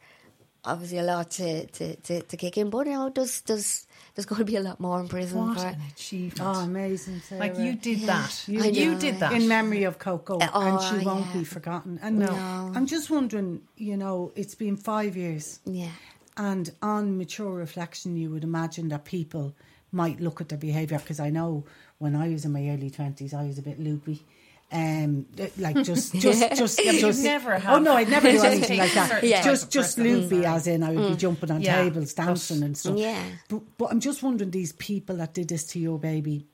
[0.63, 4.25] obviously a lot to, to, to, to kick in, but you know, there's there's there's
[4.25, 6.41] going to be a lot more in prison What for an achievement.
[6.57, 7.21] Oh, amazing!
[7.21, 7.39] Sarah.
[7.39, 8.43] like you did that.
[8.49, 8.99] I You, know.
[8.99, 9.31] did that.
[9.31, 11.33] in memory of Coco, Uh, and oh, she won't yeah.
[11.39, 11.97] be forgotten.
[12.03, 12.27] And No.
[12.75, 15.91] I'm just wondering, you know, it's been five years, Yeah.
[16.35, 19.55] and on mature reflection, you would imagine that people
[19.91, 21.65] might look at their behaviour because I know
[21.97, 24.25] when I was in my early twenties, I was a bit loopy.
[24.73, 25.25] Um,
[25.57, 27.23] like just, just, just, Yeah, but you'd just.
[27.23, 29.21] never Oh no, I'd never do anything like that.
[29.21, 29.43] Yeah.
[29.43, 30.29] Just, just person.
[30.29, 32.97] loopy, as in I would be jumping on Yeah, tables, dancing and stuff.
[32.97, 33.21] Yeah.
[33.49, 36.47] But, but I'm just wondering, these people that did this to your baby,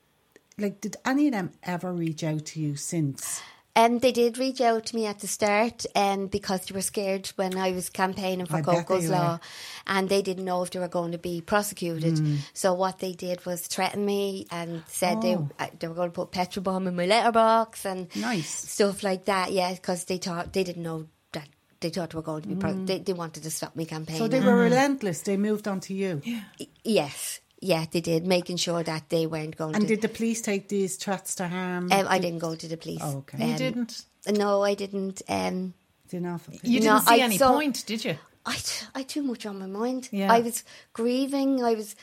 [0.58, 3.40] like, did any of them ever reach out to you since?
[3.78, 7.28] Um, they did reach out to me at the start um, because they were scared
[7.36, 9.40] when I was campaigning for I Coco's Law
[9.86, 12.18] and they didn't know if they were going to be prosecuted.
[12.18, 12.36] Hmm.
[12.54, 15.50] So what they did was threaten me and said they, Oh.
[15.60, 18.50] uh, they were going to put petrol bomb in my letterbox and Nice.
[18.50, 19.52] stuff like that.
[19.52, 21.48] Yeah, because they thought they didn't know that
[21.80, 22.56] they thought they were going to be.
[22.56, 22.86] Pro- Hmm.
[22.88, 24.20] they, they wanted to stop me campaigning.
[24.22, 25.22] So they were relentless.
[25.22, 26.22] They moved on to you.
[26.26, 26.42] Yeah.
[26.84, 29.88] yes, yeah, they did, making sure that they weren't going And to.
[29.88, 31.92] did the police take these threats to harm?
[31.92, 33.02] um, I didn't go to the police.
[33.04, 33.38] Oh, okay.
[33.46, 34.06] You Um, didn't.
[34.30, 35.22] No, I didn't.
[35.30, 35.74] Um,
[36.10, 38.16] Didn't offer You didn't see I any saw- point, did you?
[38.46, 38.56] I,
[38.96, 40.08] I too much on my mind.
[40.12, 40.32] Yeah.
[40.32, 41.62] I was grieving.
[41.64, 41.96] I was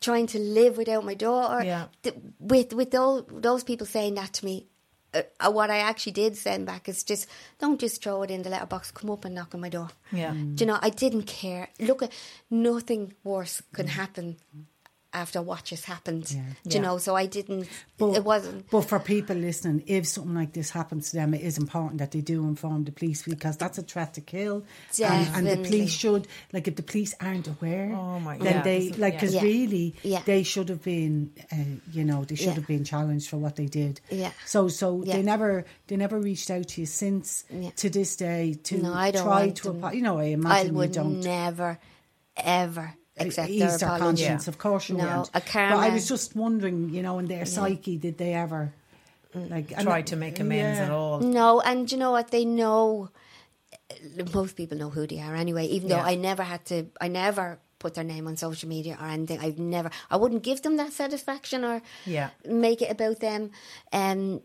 [0.00, 1.62] trying to live without my daughter.
[1.64, 1.86] Yeah.
[2.02, 4.66] Th- with with those those people saying that to me,
[5.12, 7.26] uh, uh, what I actually did send back is just
[7.58, 8.90] don't just throw it in the letterbox.
[8.92, 9.90] Come up and knock on my door.
[10.10, 10.32] Yeah.
[10.32, 10.78] Do you know?
[10.80, 11.68] I didn't care.
[11.78, 12.12] Look, at
[12.50, 14.36] nothing worse can happen
[15.14, 16.30] after what just happened.
[16.30, 16.42] Yeah.
[16.66, 16.98] Do you know?
[16.98, 17.68] So I didn't.
[17.96, 18.68] But, it wasn't.
[18.70, 22.10] But for people listening, if something like this happens to them, it is important that
[22.10, 24.64] they do inform the police because that's a threat to kill.
[25.02, 28.64] And, and the police should, like, if the police aren't aware, Oh my then God.
[28.64, 29.42] they, like, because Yeah.
[29.42, 30.22] really, Yeah.
[30.24, 31.56] they should have been, uh,
[31.92, 32.54] you know, they should Yeah.
[32.54, 34.00] have been challenged for what they did.
[34.10, 34.32] Yeah.
[34.46, 35.16] So, so Yeah.
[35.16, 37.70] they never, they never reached out to you since Yeah.
[37.76, 39.94] to this day to No, I don't try to, them.
[39.94, 41.20] you know, I I imagine you would don't.
[41.20, 41.78] never,
[42.36, 44.24] ever accept ease their their apology.
[44.24, 44.48] conscience.
[44.48, 45.28] Of course you No, won't.
[45.34, 48.72] a But I was just wondering, you know, in their psyche, did they ever
[49.34, 50.84] like Try to make amends yeah.
[50.86, 51.20] at all.
[51.20, 52.30] No, and you know what?
[52.30, 53.10] They know.
[54.32, 55.66] Most people know who they are anyway.
[55.66, 59.06] Even though I never had to, I never put their name on social media or
[59.06, 59.40] anything.
[59.40, 59.90] I've never.
[60.10, 62.30] I wouldn't give them that satisfaction or Yeah.
[62.46, 63.50] make it about them.
[63.92, 64.40] Um,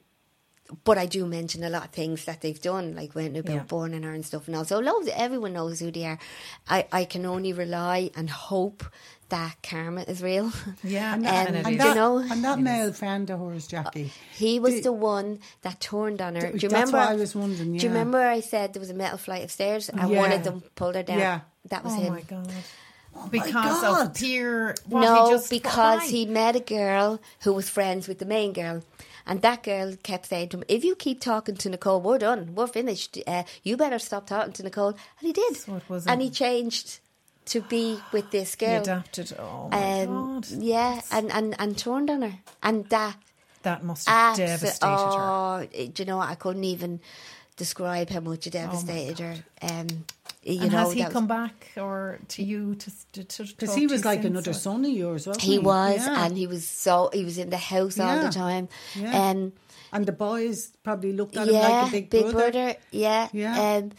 [0.84, 3.64] but I do mention a lot of things that they've done, like when about Yeah.
[3.64, 4.48] born in her and stuff.
[4.48, 6.20] And also, loads, everyone knows who they are.
[6.68, 8.84] I, I can only rely and hope
[9.30, 10.52] that karma is real.
[10.84, 11.78] Yeah, Um, and it And is.
[11.80, 14.12] that, you know, and that male friend of hers, Jackie.
[14.36, 16.42] he was Did- the one that turned on her.
[16.42, 16.98] Do you That's remember?
[16.98, 19.52] what I was wondering, Do you remember I said there was a metal flight of
[19.52, 20.34] stairs and one Yeah.
[20.34, 21.20] of them pulled her down?
[21.20, 21.40] Yeah.
[21.70, 22.14] That was Oh him.
[22.14, 22.52] my god.
[23.16, 24.08] my because God.
[24.08, 24.76] of peer.
[24.88, 28.54] What, no, he just, because he met a girl who was friends with the main
[28.54, 28.82] girl.
[29.30, 32.56] And that girl kept saying to him, if you keep talking to Nicole, we're done.
[32.56, 33.18] We're finished.
[33.28, 34.90] Uh, you better stop talking to Nicole.
[34.90, 35.56] And he did.
[35.56, 37.00] So and he changed
[37.46, 38.82] to be with this He girl.
[38.82, 39.34] adapted.
[39.40, 40.08] Oh my Um,
[40.42, 40.48] god.
[40.50, 42.34] yeah, and, and, and turned on her.
[42.64, 43.18] And that
[43.62, 45.30] That must have devastated her.
[45.30, 46.30] oh, it- do you know what?
[46.30, 47.00] I couldn't even
[47.56, 49.36] describe how much it devastated her.
[49.62, 50.06] Um,
[50.44, 53.44] you and know, has he that was- come back or to you to to, to
[53.44, 55.52] Because he was like since, another or- son of yours, wasn't he?
[55.54, 56.26] He was, Yeah.
[56.26, 58.70] and he was so he was in the house all the time.
[58.96, 59.30] Yeah.
[59.30, 59.54] Um,
[59.92, 62.76] And the boys probably looked at him like a big, brother.
[62.92, 63.78] Yeah, Yeah.
[63.78, 63.92] Um,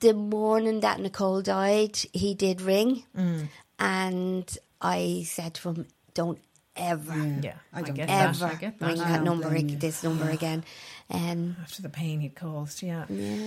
[0.00, 3.48] the morning that Nicole died, he did ring, Mm.
[3.78, 6.40] and I said to him, "Don't
[6.76, 8.52] ever, Yeah, I I, don't get ever that.
[8.52, 8.86] I get that.
[8.86, 10.64] ring that number, blame ag- this number again."
[11.10, 13.04] Um, After the pain he'd caused, yeah.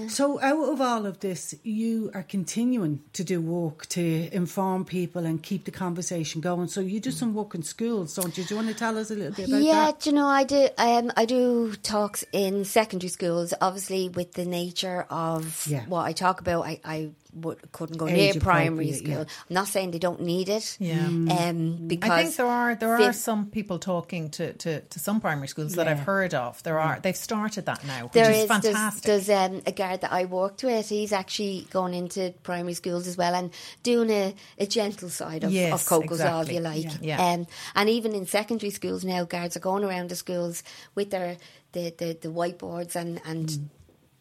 [0.07, 5.26] So, out of all of this, you are continuing to do work to inform people
[5.26, 6.67] and keep the conversation going.
[6.67, 8.43] So, you do some work in schools, don't you?
[8.43, 9.99] Do you want to tell us a little bit about yeah, that?
[10.01, 10.67] do you know, I do.
[10.78, 13.51] Um, I do talks in secondary schools.
[13.59, 15.86] Obviously, with the nature of Yeah.
[15.88, 19.09] what I talk about, I, I would, couldn't go Age near primary school.
[19.09, 19.19] yeah.
[19.21, 20.77] I'm not saying they don't need it.
[20.79, 21.05] Yeah.
[21.05, 24.99] Um, because I think there are there are fifth- some people talking to, to, to
[24.99, 26.63] some primary schools that I've heard of.
[26.63, 29.03] There are they've started that now, which There is is fantastic.
[29.03, 30.88] there's um, a guard that I worked with.
[30.89, 33.51] He's actually going into primary schools as well and
[33.83, 36.83] doing a, a gentle side of, Yes, of Coco's Law, if you like.
[37.01, 37.17] Yeah.
[37.19, 37.33] Yeah.
[37.33, 40.63] Um, and even in secondary schools now, guards are going around the schools
[40.95, 41.38] with their
[41.73, 43.65] the, the, the whiteboards and, and Mm.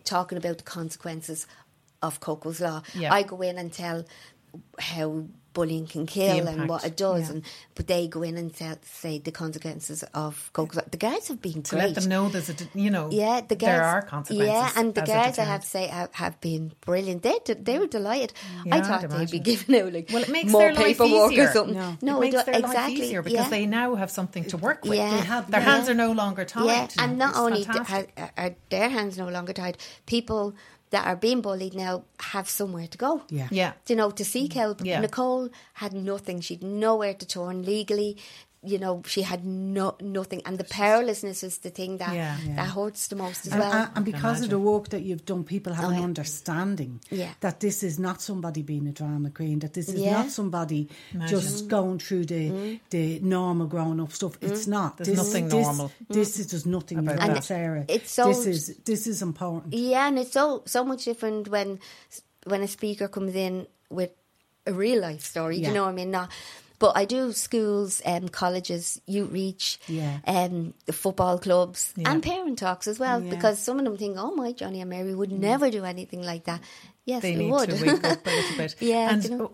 [0.05, 1.47] talking about the consequences
[2.05, 2.83] of Coco's Law.
[2.95, 3.13] Yeah.
[3.13, 4.05] I go in and tell
[4.79, 7.35] how bullying can kill and what it does, yeah.
[7.35, 7.43] and
[7.77, 10.83] but they go in and tell, say the consequences of Coco's Law.
[10.91, 11.85] The guys have been to great.
[11.85, 13.61] let them know there's a you know Yeah, the guards.
[13.61, 14.49] there are consequences.
[14.53, 17.23] Yeah, and the guys I have to say, have, have been brilliant.
[17.23, 18.33] They did- they were delighted.
[18.67, 19.43] Yeah, I I'd thought they'd be imagine.
[19.45, 21.49] giving out like Well, it makes more their life paperwork easier.
[21.49, 21.75] or something.
[21.77, 21.97] No.
[22.03, 22.95] No, it makes do- their exactly.
[22.97, 23.49] life easier because yeah.
[23.51, 24.99] they now have something to work with.
[24.99, 25.11] Yeah.
[25.17, 25.71] They have- their yeah.
[25.71, 26.67] hands are no longer tied.
[26.67, 30.55] Yeah, and not It's only d- ha- are their hands no longer tied, people
[30.95, 33.23] that are being bullied now have somewhere to go.
[33.29, 33.49] Yeah.
[33.51, 34.81] yeah, you know, to seek help.
[34.85, 35.01] Yeah.
[35.01, 36.41] Nicole had nothing.
[36.41, 38.17] She'd nowhere to turn legally.
[38.67, 42.37] You know, she had no nothing, and the powerlessness is the thing that Yeah.
[42.47, 42.57] Yeah.
[42.57, 43.73] that hurts the most as And, well.
[43.73, 46.05] Uh, and- and because of the work that you've done, people have Oh, an yeah.
[46.05, 47.33] understanding Yeah.
[47.41, 50.13] that this is not somebody being a drama queen, that this is Yeah.
[50.23, 50.89] not somebody
[51.29, 51.69] just mm.
[51.69, 52.81] going through the Mm.
[52.91, 54.39] the normal grown up stuff.
[54.41, 54.51] Mm.
[54.51, 54.97] It's not.
[54.97, 57.45] There's this, nothing this, normal This is just nothing about about that.
[57.45, 57.85] Sarah.
[57.89, 59.75] it's so- this is this is important.
[59.75, 61.79] Yeah, and it's so so much different when
[62.47, 64.11] when a speaker comes in with
[64.67, 65.59] a real life story.
[65.59, 65.69] Yeah.
[65.69, 66.11] You know what I mean?
[66.11, 66.31] Not,
[66.79, 70.19] but I do schools, um, colleges, Youthreach, Yeah.
[70.27, 72.11] um, the football clubs, Yeah.
[72.11, 73.23] and parent talks as well.
[73.23, 73.31] Yeah.
[73.31, 76.45] Because some of them think, "Oh, my Johnny and Mary would never do anything like
[76.45, 76.61] that."
[77.05, 77.69] Yes, they they, need would.
[77.71, 78.77] to wake up a little bit.
[78.81, 79.51] Yeah, and you know.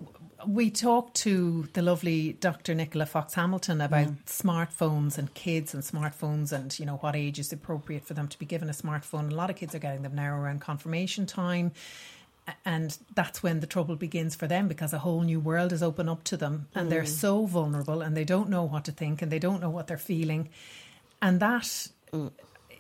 [0.47, 2.75] we talked to the lovely Dr.
[2.75, 7.53] Nicola Fox Hamilton about smartphones and kids and smartphones and you know what age is
[7.53, 9.31] appropriate for them to be given a smartphone.
[9.31, 11.73] A lot of kids are getting them now around confirmation time.
[12.65, 16.09] And that's when the trouble begins for them because a whole new world is open
[16.09, 17.09] up to them and they're Mm.
[17.09, 19.99] so vulnerable and they don't know what to think and they don't know what they're
[19.99, 20.49] feeling.
[21.23, 22.31] And that Mm.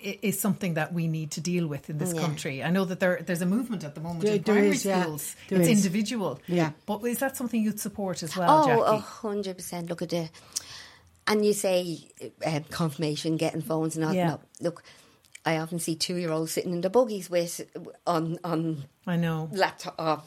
[0.00, 2.20] is something that we need to deal with in this Yeah.
[2.20, 2.62] country.
[2.64, 5.36] I know that there there's a movement at the moment There- in primary is, schools.
[5.48, 5.84] There it's is.
[5.84, 6.40] individual.
[6.46, 6.70] Yeah.
[6.86, 9.88] But is that something you'd support as well, Oh, hundred percent.
[9.90, 10.30] Look at the,
[11.26, 12.08] and you say
[12.46, 14.14] um, confirmation, getting phones, and all.
[14.14, 14.28] Yeah.
[14.28, 14.82] No, look,
[15.44, 17.60] I often see two year olds sitting in the buggies with
[18.06, 19.48] on on I know.
[19.52, 20.18] laptop, uh,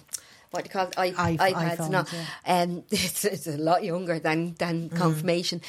[0.51, 0.97] what do you call it?
[0.97, 1.77] I, I- iPads.
[1.77, 2.61] iPhones, no, yeah.
[2.61, 4.97] um, it's, it's a lot younger than than Mm.
[4.97, 5.61] confirmation,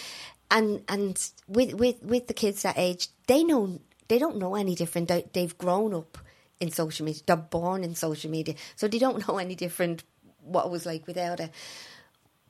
[0.50, 4.74] and and with with with the kids that age, they know they don't know any
[4.74, 5.08] different.
[5.08, 6.18] They, they've grown up
[6.60, 7.22] in social media.
[7.26, 10.04] They're born in social media, so they don't know any different
[10.42, 11.50] what it was like without it.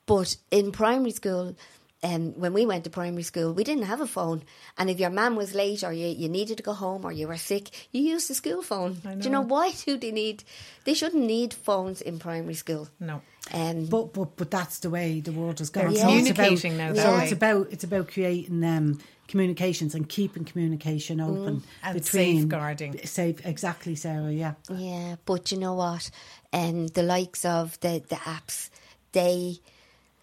[0.06, 1.56] But in primary school,
[2.04, 4.42] um, when we went to primary school, we didn't have a phone.
[4.78, 7.26] And if your mum was late or you, you needed to go home or you
[7.26, 8.94] were sick, you used the school phone.
[9.18, 10.44] Do you know why do they need?
[10.84, 12.88] They shouldn't need phones in primary school.
[13.00, 13.22] No.
[13.52, 15.92] Um, But but but that's the way the world has gone.
[15.94, 18.98] They're So it's about- communicating now So that it's about it's about creating um,
[19.28, 23.00] communications and keeping communication open And between safeguarding.
[23.06, 24.30] Safe, exactly, Sarah.
[24.32, 24.54] Yeah.
[24.70, 26.10] Yeah, but you know what?
[26.52, 28.68] Um, the likes of the, the apps,
[29.12, 29.60] they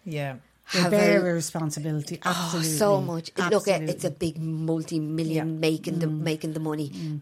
[0.04, 0.36] Yeah.
[0.72, 2.18] They have bear a, a responsibility.
[2.24, 2.70] oh, Absolutely.
[2.70, 3.30] so much.
[3.50, 6.20] Look, it's a big multi-million making the mm.
[6.20, 6.90] making the money.
[6.90, 7.20] Mm.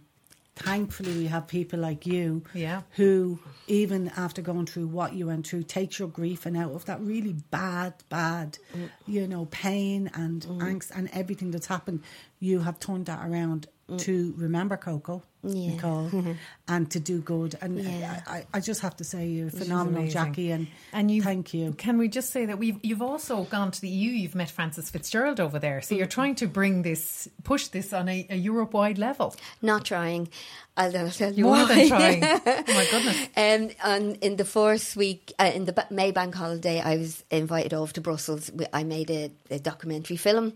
[0.57, 2.83] Thankfully, we have people like you Yeah.
[2.91, 6.85] who, even after going through what you went through, takes your grief and out of
[6.85, 8.91] that really bad, bad, mm.
[9.07, 12.03] you know, pain and angst and everything that's happened,
[12.41, 15.71] you have turned that around to remember Coco, Yeah.
[15.71, 16.11] Nicole,
[16.69, 17.57] and to do good.
[17.63, 18.21] And Yeah.
[18.27, 20.07] I, I, I just have to say you're phenomenal.
[20.07, 21.73] Jackie, and, And you thank you.
[21.73, 24.11] Can we just say that we've you've also gone to the EU?
[24.11, 28.09] You've met Frances Fitzgerald over there, so you're trying to bring this, push this on
[28.11, 29.35] a, a Europe wide level.
[29.63, 30.29] Not trying.
[30.77, 31.65] I'll, I'll tell you More why.
[31.75, 32.23] than trying.
[32.25, 33.29] Oh my goodness.
[33.37, 37.73] Um, and in the first week, uh, in the May Bank holiday, I was invited
[37.73, 38.51] over to Brussels.
[38.53, 40.53] We- I made a, a documentary film,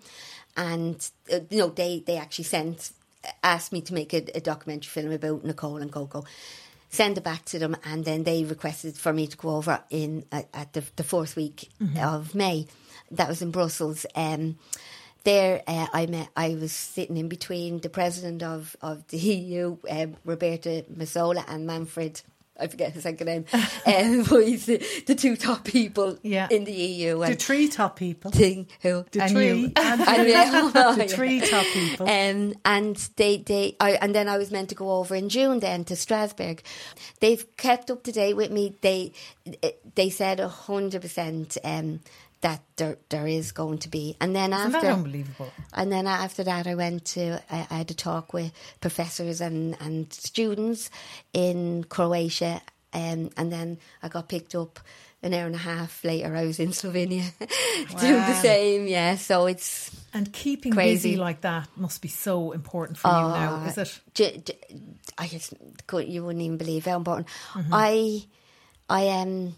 [0.57, 0.97] and
[1.32, 2.93] uh, you know they they actually sent
[3.43, 6.25] asked me to make a, a documentary film about Nicole and Coco.
[6.91, 10.25] Send it back to them, and then they requested for me to go over in
[10.31, 11.70] uh, at the, the fourth week
[12.01, 12.66] of May.
[13.11, 14.07] That was in Brussels.
[14.14, 14.59] Um,
[15.25, 16.29] there, uh, I met.
[16.37, 21.66] I was sitting in between the president of of the EU, um, Roberta Metsola, and
[21.66, 22.22] Manfred.
[22.59, 23.45] I forget his second name.
[23.53, 26.47] um, but he's the, the two top people Yeah.
[26.51, 27.19] in the EU.
[27.19, 28.31] The And three top people.
[28.31, 29.73] thing who The And three you.
[29.77, 32.09] and and yeah, the three top people.
[32.09, 35.59] Um, and they, they, I, and then I was meant to go over in June
[35.61, 36.63] then to Strasbourg.
[37.21, 38.77] They've kept up to date with me.
[38.83, 39.13] They,
[39.97, 42.01] they said a hundred percent um
[42.45, 44.16] that there there is going to be.
[44.20, 45.51] And then Isn't after that unbelievable?
[45.72, 49.76] and then after that, I went to, I, I had a talk with professors and,
[49.80, 50.90] and students
[51.32, 52.61] in Croatia.
[52.92, 54.78] Um, and then I got picked up
[55.22, 56.36] an hour and a half later.
[56.36, 57.24] I was in Slovenia
[58.01, 58.86] doing the same.
[58.86, 59.16] Yeah.
[59.16, 61.11] So it's, And keeping Crazy.
[61.12, 64.01] busy like that must be so important for you now, is it?
[64.14, 64.59] j- j-
[65.16, 65.55] I just
[65.86, 67.26] couldn't, you wouldn't even believe how important.
[67.72, 68.22] I,
[68.88, 69.55] I am,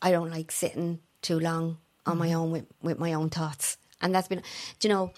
[0.00, 2.36] I don't like sitting too long on my mm-hmm.
[2.36, 3.76] own with, with my own thoughts.
[4.00, 4.42] And that's been,
[4.82, 5.12] you know,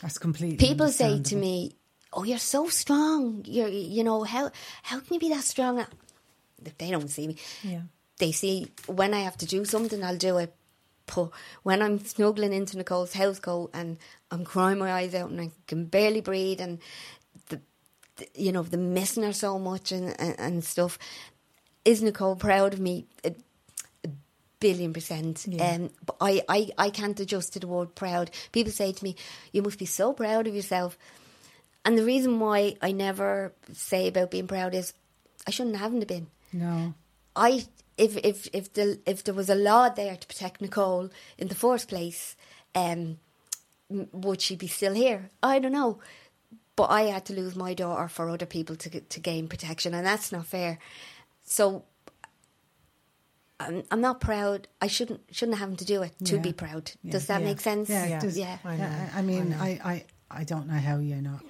[0.00, 0.56] That's completely.
[0.56, 1.74] people say to me,
[2.12, 3.42] "Oh, you're so strong.
[3.46, 4.50] You're, you know, how
[4.82, 5.84] how can you be that strong?"
[6.78, 7.36] They don't see me.
[7.62, 7.82] Yeah.
[8.18, 10.54] They see when I have to do something, I'll do it.
[11.06, 11.30] But
[11.62, 13.96] when I'm snuggling into Nicole's house coat and
[14.30, 16.78] I'm crying my eyes out and I can barely breathe and
[17.48, 17.60] the,
[18.16, 20.98] the you know the missing her so much and, and and stuff,
[21.84, 23.06] is Nicole proud of me?
[23.24, 23.34] A
[24.60, 25.46] billion percent.
[25.46, 25.74] Yeah.
[25.74, 28.30] Um, but I, I, I can't adjust to the word proud.
[28.52, 29.16] People say to me,
[29.52, 30.98] "You must be so proud of yourself."
[31.84, 34.92] And the reason why I never say about being proud is
[35.46, 36.26] I shouldn't haven't been.
[36.52, 36.94] No.
[37.34, 37.64] I
[37.96, 41.54] if if if the if there was a law there to protect Nicole in the
[41.54, 42.36] first place,
[42.74, 43.18] um,
[43.88, 45.30] would she be still here?
[45.42, 46.00] I don't know.
[46.76, 50.06] But I had to lose my daughter for other people to to gain protection, and
[50.06, 50.78] that's not fair.
[51.44, 51.84] So
[53.60, 54.68] I'm I'm not proud.
[54.80, 56.42] I shouldn't shouldn't have to do it to Yeah.
[56.42, 56.92] be proud.
[57.02, 57.12] Yeah.
[57.12, 57.46] Does that Yeah.
[57.48, 57.88] make sense?
[57.88, 58.20] Yeah, Yeah.
[58.20, 58.38] does.
[58.38, 58.58] Yeah.
[58.64, 58.76] I.
[58.76, 61.40] Yeah, I mean, I, I, I don't know how you're not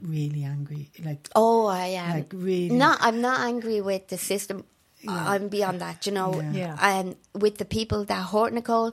[0.00, 0.90] really angry.
[1.04, 2.10] Like, Oh, I am.
[2.10, 2.70] Like, really?
[2.76, 2.98] not.
[3.00, 4.64] I'm not angry with the system.
[5.08, 6.40] I'm beyond that, you know.
[6.52, 6.76] Yeah.
[6.80, 8.92] And with the people that hurt Nicole,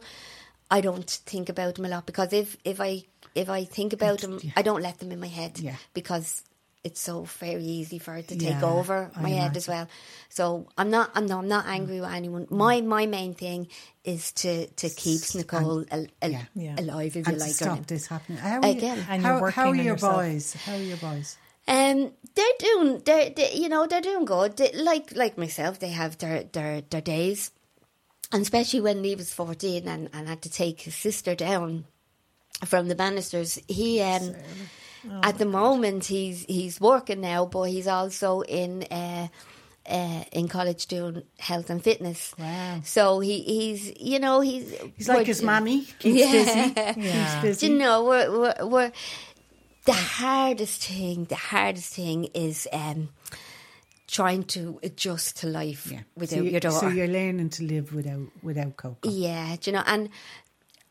[0.71, 3.03] I don't think about them a lot because if if I
[3.35, 4.51] if I think about them, yeah.
[4.55, 5.75] I don't let them in my head Yeah.
[5.93, 6.43] because
[6.87, 9.87] it's so very easy for it to Yeah, take over my head as well.
[10.29, 12.47] So I'm not I'm not, I'm not angry with anyone.
[12.49, 13.67] My my main thing
[14.03, 16.45] is to to keep Nicole al- al- yeah.
[16.65, 16.75] Yeah.
[16.83, 17.51] alive, if and you like.
[17.61, 18.39] stop this happening.
[18.39, 18.99] How are you- Again.
[19.09, 20.15] And how, you're how are your yourself.
[20.15, 20.53] boys?
[20.65, 21.37] How are your boys?
[21.69, 21.99] Um,
[22.35, 24.55] they're doing, they're, they, you know, they're doing good.
[24.55, 27.51] They, like, like myself, they have their, their, their days,
[28.31, 31.83] and especially when he was fourteen and, and had to take his sister down
[32.63, 33.59] from the banisters.
[33.67, 34.33] He, um,
[35.23, 38.83] at the moment, he's he's working now, but he's also in.
[38.83, 39.27] Uh,
[39.89, 42.35] uh, in college doing health and fitness.
[42.37, 42.81] Wow.
[42.83, 45.85] So he, he's, you know, he's He's like his mammy.
[45.99, 46.31] Keeps Yeah.
[46.33, 46.73] busy.
[47.07, 47.23] Yeah.
[47.23, 47.67] Keeps busy.
[47.67, 48.91] do you know, we're, we're, we're
[49.85, 51.23] the hardest thing.
[51.23, 53.07] The hardest thing is um,
[54.07, 56.01] trying to adjust to life Yeah.
[56.17, 56.79] without so you- your daughter.
[56.79, 59.07] So you're learning to live without without Coco.
[59.09, 60.09] Yeah, do you know, and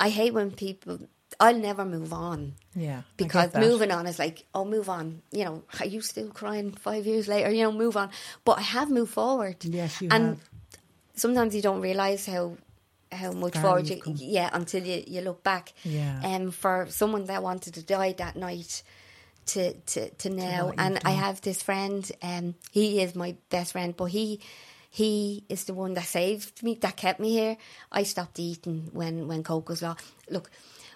[0.00, 1.00] I hate when people.
[1.38, 2.54] I'll never move on.
[2.74, 5.22] Yeah, because moving on is like, oh, move on.
[5.32, 7.50] You know, are you still crying five years later?
[7.50, 8.10] You know, move on.
[8.44, 9.64] But I have moved forward.
[9.64, 10.40] Yes, you and have.
[11.14, 12.56] sometimes you don't realize how
[13.12, 14.14] how much Far forward you, come.
[14.18, 15.72] yeah, until you, you look back.
[15.84, 16.20] Yeah.
[16.24, 18.82] Um, for someone that wanted to die that night
[19.46, 22.10] to to, to now, you've and I have this friend.
[22.22, 24.40] Um, he is my best friend, but he.
[24.88, 27.58] He is the one that saved me, that kept me here.
[27.92, 29.94] I stopped eating when, when Coco's Law.
[30.30, 30.50] Look,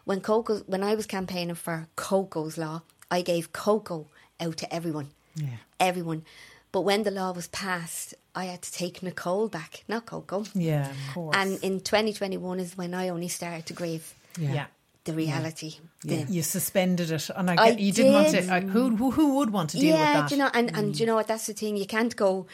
[0.04, 4.06] when Coco, when I was campaigning for Coco's Law, I gave Coco
[4.40, 5.58] out to everyone, Yeah.
[5.78, 6.24] everyone.
[6.72, 10.44] But when the law was passed, I had to take Nicole back, not Coco.
[10.54, 11.36] Yeah, of course.
[11.36, 14.66] And in 2021 is when I only started to grieve yeah.
[15.04, 15.74] the reality.
[16.04, 18.46] The, You suspended it, and I, I you didn't want uh, did.
[18.46, 18.54] to.
[18.54, 20.28] I, who, who who would want to deal yeah, with that?
[20.28, 20.96] do you know, and, and mm.
[20.96, 21.26] do you know what?
[21.26, 21.76] That's the thing.
[21.76, 22.46] You can't go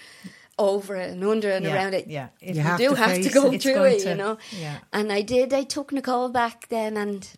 [0.58, 2.06] over it and under and Yeah, around it.
[2.06, 2.28] yeah.
[2.40, 3.56] you, You do have to go.
[3.58, 4.38] Through it, to- you know.
[4.58, 4.78] yeah.
[4.92, 5.52] And I did.
[5.52, 7.28] I took Nicole back then, and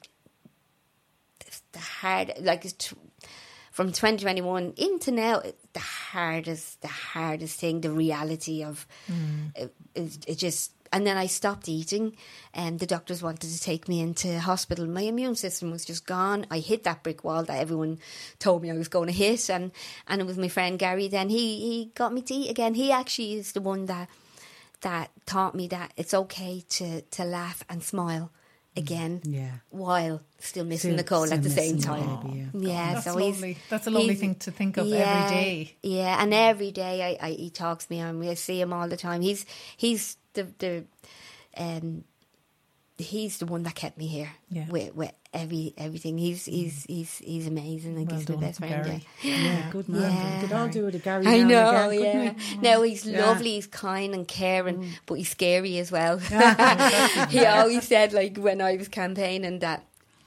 [1.46, 2.64] it's the hard, like
[3.72, 9.52] from 2021 into now, it- the hardest, the hardest thing, the reality of Mm.
[9.56, 10.72] it, it, it just.
[10.92, 12.16] And then I stopped eating,
[12.54, 14.86] and the doctors wanted to take me into hospital.
[14.86, 16.46] My immune system was just gone.
[16.50, 17.98] I hit that brick wall that everyone
[18.38, 19.72] told me I was going to hit, and
[20.06, 21.08] and it was my friend Gary.
[21.08, 22.74] Then he he got me to eat again.
[22.74, 24.08] He actually is the one that
[24.82, 28.30] that taught me that it's okay to to laugh and smile
[28.76, 28.80] mm.
[28.80, 29.50] again Yeah.
[29.70, 32.20] while still missing Still- Nicole still at the same time.
[32.22, 33.58] baby, yeah, That's so lovely.
[33.68, 35.76] That's a lovely thing to think of every yeah, day.
[35.82, 38.88] Yeah, and every day I, I he talks to me and I see him all
[38.88, 39.20] the time.
[39.20, 39.44] He's
[39.76, 40.84] he's the the
[41.56, 42.04] um
[42.96, 44.66] he's the one that kept me here Yeah.
[44.68, 46.18] with with every everything.
[46.18, 47.92] He's he's he's he's amazing.
[47.94, 48.84] I think Well he's my best friend.
[48.84, 49.04] Gary.
[49.22, 49.36] Yeah.
[49.44, 50.00] Yeah, good man.
[50.02, 50.34] Yeah.
[50.42, 51.26] We could all do with a Gary.
[51.26, 52.32] I now know, yeah.
[52.60, 53.24] No, he's Yeah.
[53.26, 56.18] lovely, he's kind and caring, but he's scary as well.
[57.30, 59.84] he always said, like, when I was campaigning, that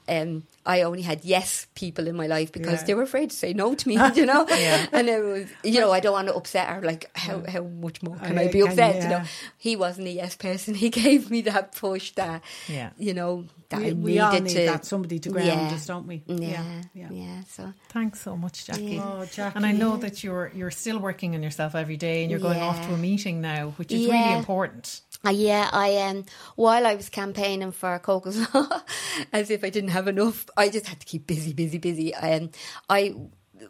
[0.08, 2.86] um, I only had yes people in my life because Yeah.
[2.86, 4.46] they were afraid to say no to me, you know?
[4.92, 6.80] And it was, you know, I don't want to upset her.
[6.82, 9.02] Like, how, how much more can I I be can, upset?
[9.02, 9.22] You know,
[9.58, 10.74] he wasn't a yes person.
[10.82, 12.90] He gave me that push that, Yeah.
[12.98, 14.64] you know, that We, I we all need to.
[14.66, 15.74] that somebody to ground Yeah.
[15.74, 16.22] us, don't we?
[16.26, 16.62] Yeah,
[16.94, 17.08] yeah.
[17.10, 17.40] yeah.
[17.48, 18.96] So Thanks so much, Jackie.
[18.96, 19.04] Yeah.
[19.04, 19.54] Oh, Jackie.
[19.54, 22.60] And I know that you're you're still working on yourself every day, and you're going
[22.60, 25.02] off to a meeting now, which is really important.
[25.24, 26.24] Uh, yeah, I um
[26.56, 28.80] while I was campaigning for Coco's Law,
[29.32, 32.14] as if I didn't have enough, I just had to keep busy, busy, busy.
[32.14, 32.50] Um,
[32.88, 33.14] I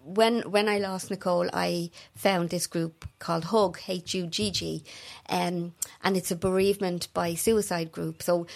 [0.04, 4.84] when when I lost Nicole, I found this group called HUGG H U G G,
[5.30, 8.22] um, and it's a bereavement by suicide group.
[8.22, 8.46] So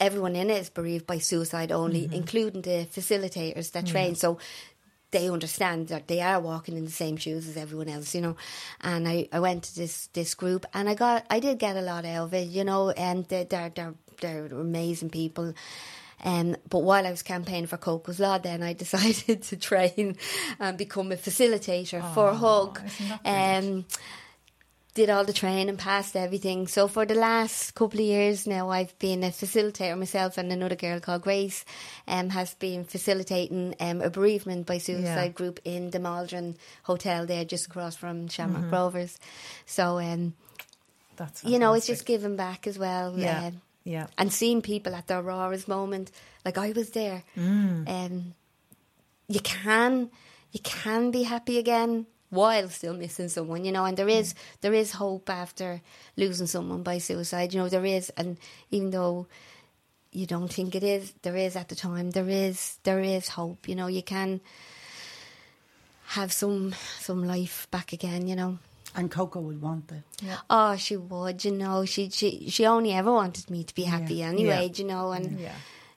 [0.00, 4.14] everyone in it is bereaved by suicide only, including the facilitators that train.
[4.16, 4.38] So
[5.14, 8.36] they understand that they are walking in the same shoes as everyone else, you know.
[8.80, 11.80] And I, I went to this this group and I got I did get a
[11.80, 15.54] lot out of it, you know, and they're they're they're, they're amazing people.
[16.24, 20.16] Um, but while I was campaigning for Coco's Law, then I decided to train
[20.58, 22.80] and become a facilitator for HUGG.
[22.84, 23.64] isn't that brilliant?
[23.64, 23.84] Um,
[24.94, 26.68] did all the training, and passed everything.
[26.68, 30.76] So for the last couple of years now, I've been a facilitator myself, and another
[30.76, 31.64] girl called Grace
[32.06, 35.28] um, has been facilitating um, a bereavement by suicide Yeah.
[35.28, 38.74] group in the Maldron Hotel there, just across from Shamrock Mm-hmm.
[38.74, 39.18] Rovers.
[39.66, 40.34] So um,
[41.16, 43.18] That's you know, it's just giving back as well.
[43.18, 44.06] Yeah, um, yeah.
[44.16, 46.12] and seeing people at their rawest moment,
[46.44, 47.24] like I was there.
[47.36, 47.88] Mm.
[47.88, 48.34] Um,
[49.26, 50.10] you can,
[50.52, 53.84] you can be happy again while still missing someone, you know.
[53.84, 55.80] And there is, there is hope after
[56.16, 57.54] losing someone by suicide.
[57.54, 58.36] You know, there is, and
[58.70, 59.26] even though
[60.12, 62.10] you don't think it is, there is at the time.
[62.10, 63.68] There is, there is hope.
[63.68, 64.40] You know, you can
[66.08, 68.28] have some some life back again.
[68.28, 68.58] You know.
[68.96, 70.04] And Coco would want it.
[70.48, 71.84] Oh, she would, you know.
[71.84, 74.76] She she she only ever wanted me to be happy anyway, Yeah.
[74.78, 75.54] you know, and Yeah.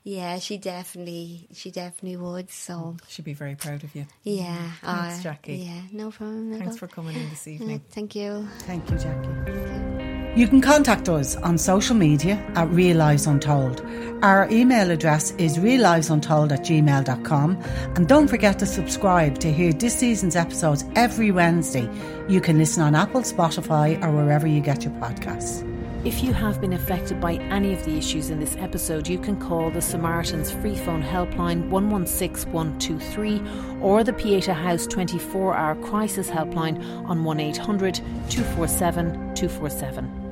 [0.08, 2.49] Yeah, she definitely she definitely would.
[2.49, 4.05] So She'd be very proud of you.
[4.24, 5.58] yeah, Thanks, uh, Jackie.
[5.58, 6.51] Yeah, no problem.
[6.51, 6.78] Thanks problem.
[6.78, 7.82] for coming in this Yeah, evening.
[7.89, 8.47] thank you.
[8.60, 10.39] Thank you, Jackie.
[10.39, 13.82] You can contact us on social media at Real Lives Untold.
[14.22, 17.58] Our email address is realllivesuntold at gmail.com.
[17.95, 21.89] And don't forget to subscribe to hear this season's episodes every Wednesday.
[22.30, 25.64] You can listen on Apple, Spotify, or wherever you get your podcasts.
[26.08, 29.36] If you have been affected by any of the issues in this episode, you can
[29.36, 33.41] call the Samaritans free phone helpline 116 123
[33.82, 37.95] or the Pieta House 24 hour crisis helpline on 1800
[38.30, 40.24] 247 247.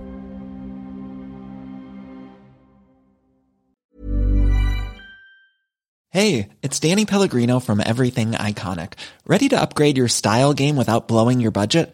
[6.12, 8.94] Hey, it's Danny Pellegrino from Everything Iconic.
[9.28, 11.94] Ready to upgrade your style game without blowing your budget?